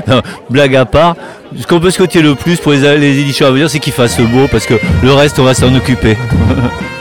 Non, 0.07 0.21
blague 0.49 0.75
à 0.75 0.85
part. 0.85 1.15
Ce 1.59 1.67
qu'on 1.67 1.79
peut 1.79 1.91
souhaiter 1.91 2.21
le 2.21 2.35
plus 2.35 2.57
pour 2.57 2.71
les, 2.71 2.97
les 2.97 3.19
éditions 3.19 3.45
à 3.45 3.51
venir, 3.51 3.69
c'est 3.69 3.79
qu'il 3.79 3.93
fasse 3.93 4.19
beau, 4.19 4.47
parce 4.49 4.65
que 4.65 4.75
le 5.03 5.13
reste, 5.13 5.39
on 5.39 5.43
va 5.43 5.53
s'en 5.53 5.73
occuper. 5.75 6.17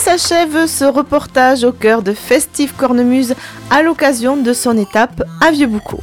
s'achève 0.00 0.66
ce 0.66 0.86
reportage 0.86 1.62
au 1.62 1.72
cœur 1.72 2.00
de 2.00 2.14
Festive 2.14 2.72
Cornemuse 2.74 3.34
à 3.68 3.82
l'occasion 3.82 4.38
de 4.38 4.54
son 4.54 4.78
étape 4.78 5.22
à 5.42 5.50
Vieux-Boucau. 5.50 6.00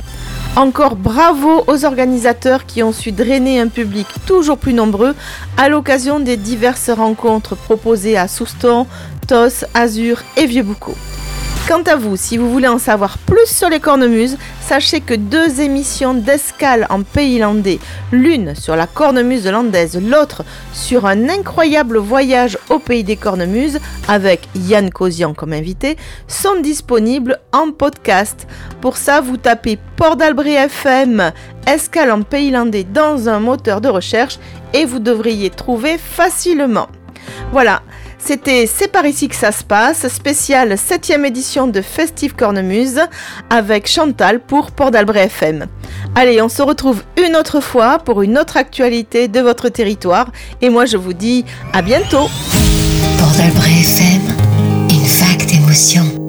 Encore 0.56 0.96
bravo 0.96 1.64
aux 1.66 1.84
organisateurs 1.84 2.68
qui 2.68 2.84
ont 2.84 2.92
su 2.92 3.12
drainer 3.12 3.60
un 3.60 3.70
public 3.70 4.06
toujours 4.28 4.60
plus 4.60 4.74
nombreux 4.74 5.16
à 5.58 5.68
l'occasion 5.68 6.20
des 6.20 6.38
diverses 6.38 6.92
rencontres 6.92 7.56
proposées 7.56 8.18
à 8.18 8.28
Souston, 8.28 8.86
Tos, 9.28 9.66
Azur 9.74 10.22
et 10.38 10.46
Vieux-Boucau. 10.46 10.94
Quant 11.68 11.84
à 11.84 11.98
vous, 11.98 12.16
si 12.16 12.38
vous 12.38 12.50
voulez 12.50 12.70
en 12.70 12.78
savoir 12.78 13.18
plus 13.18 13.46
sur 13.46 13.68
les 13.68 13.82
cornemuses, 13.82 14.38
sachez 14.62 15.02
que 15.02 15.14
deux 15.14 15.60
émissions 15.60 16.14
d'escale 16.14 16.88
en 16.90 17.04
pays 17.04 17.40
landais, 17.40 17.80
l'une 18.14 18.56
sur 18.56 18.78
la 18.78 18.88
cornemuse 18.88 19.46
landaise, 19.46 20.00
l'autre 20.02 20.46
sur 20.72 21.06
un 21.06 21.28
incroyable 21.28 21.98
voyage 21.98 22.58
au 22.70 22.80
pays 22.80 23.04
des 23.04 23.18
cornemuses 23.18 23.80
avec 24.08 24.48
Yann 24.56 24.90
Cosian 24.90 25.34
comme 25.34 25.52
invité, 25.52 25.98
sont 26.30 26.62
disponibles 26.62 27.38
en 27.52 27.72
podcast. 27.72 28.48
Pour 28.80 28.96
ça, 28.96 29.20
vous 29.20 29.36
tapez 29.36 29.78
Port 29.98 30.16
d'Albret 30.16 30.54
FM, 30.54 31.34
escale 31.68 32.14
en 32.14 32.22
pays 32.22 32.50
landais 32.50 32.86
dans 32.86 33.28
un 33.28 33.42
moteur 33.42 33.82
de 33.82 33.90
recherche 33.90 34.40
et 34.74 34.86
vous 34.86 35.00
devriez 35.00 35.50
trouver 35.50 35.98
facilement. 35.98 36.88
Voilà, 37.52 37.82
c'était 38.20 38.68
C'est 38.68 38.92
par 38.92 39.06
ici 39.06 39.28
que 39.30 39.36
ça 39.36 39.52
se 39.52 39.64
passe, 39.64 40.08
spéciale 40.08 40.74
7ème 40.74 41.26
édition 41.26 41.68
de 41.68 41.82
Festive 41.82 42.36
Cornemuse 42.36 43.00
avec 43.50 43.88
Chantal 43.88 44.40
pour 44.40 44.72
Port 44.72 44.92
d'Albret 44.92 45.26
FM. 45.26 45.68
Allez, 46.16 46.42
on 46.42 46.50
se 46.50 46.62
retrouve 46.62 47.04
une 47.26 47.36
autre 47.36 47.62
fois 47.62 48.00
pour 48.00 48.22
une 48.22 48.38
autre 48.38 48.58
actualité 48.58 49.28
de 49.28 49.40
votre 49.40 49.70
territoire 49.70 50.32
et 50.62 50.70
moi 50.70 50.86
je 50.86 50.98
vous 50.98 51.14
dis 51.14 51.46
à 51.74 51.82
bientôt. 51.82 52.30
Port 53.18 53.32
d'Albret 53.38 53.70
FM, 53.82 54.22
une 54.90 55.06
vague 55.06 55.46
d'émotions. 55.48 56.27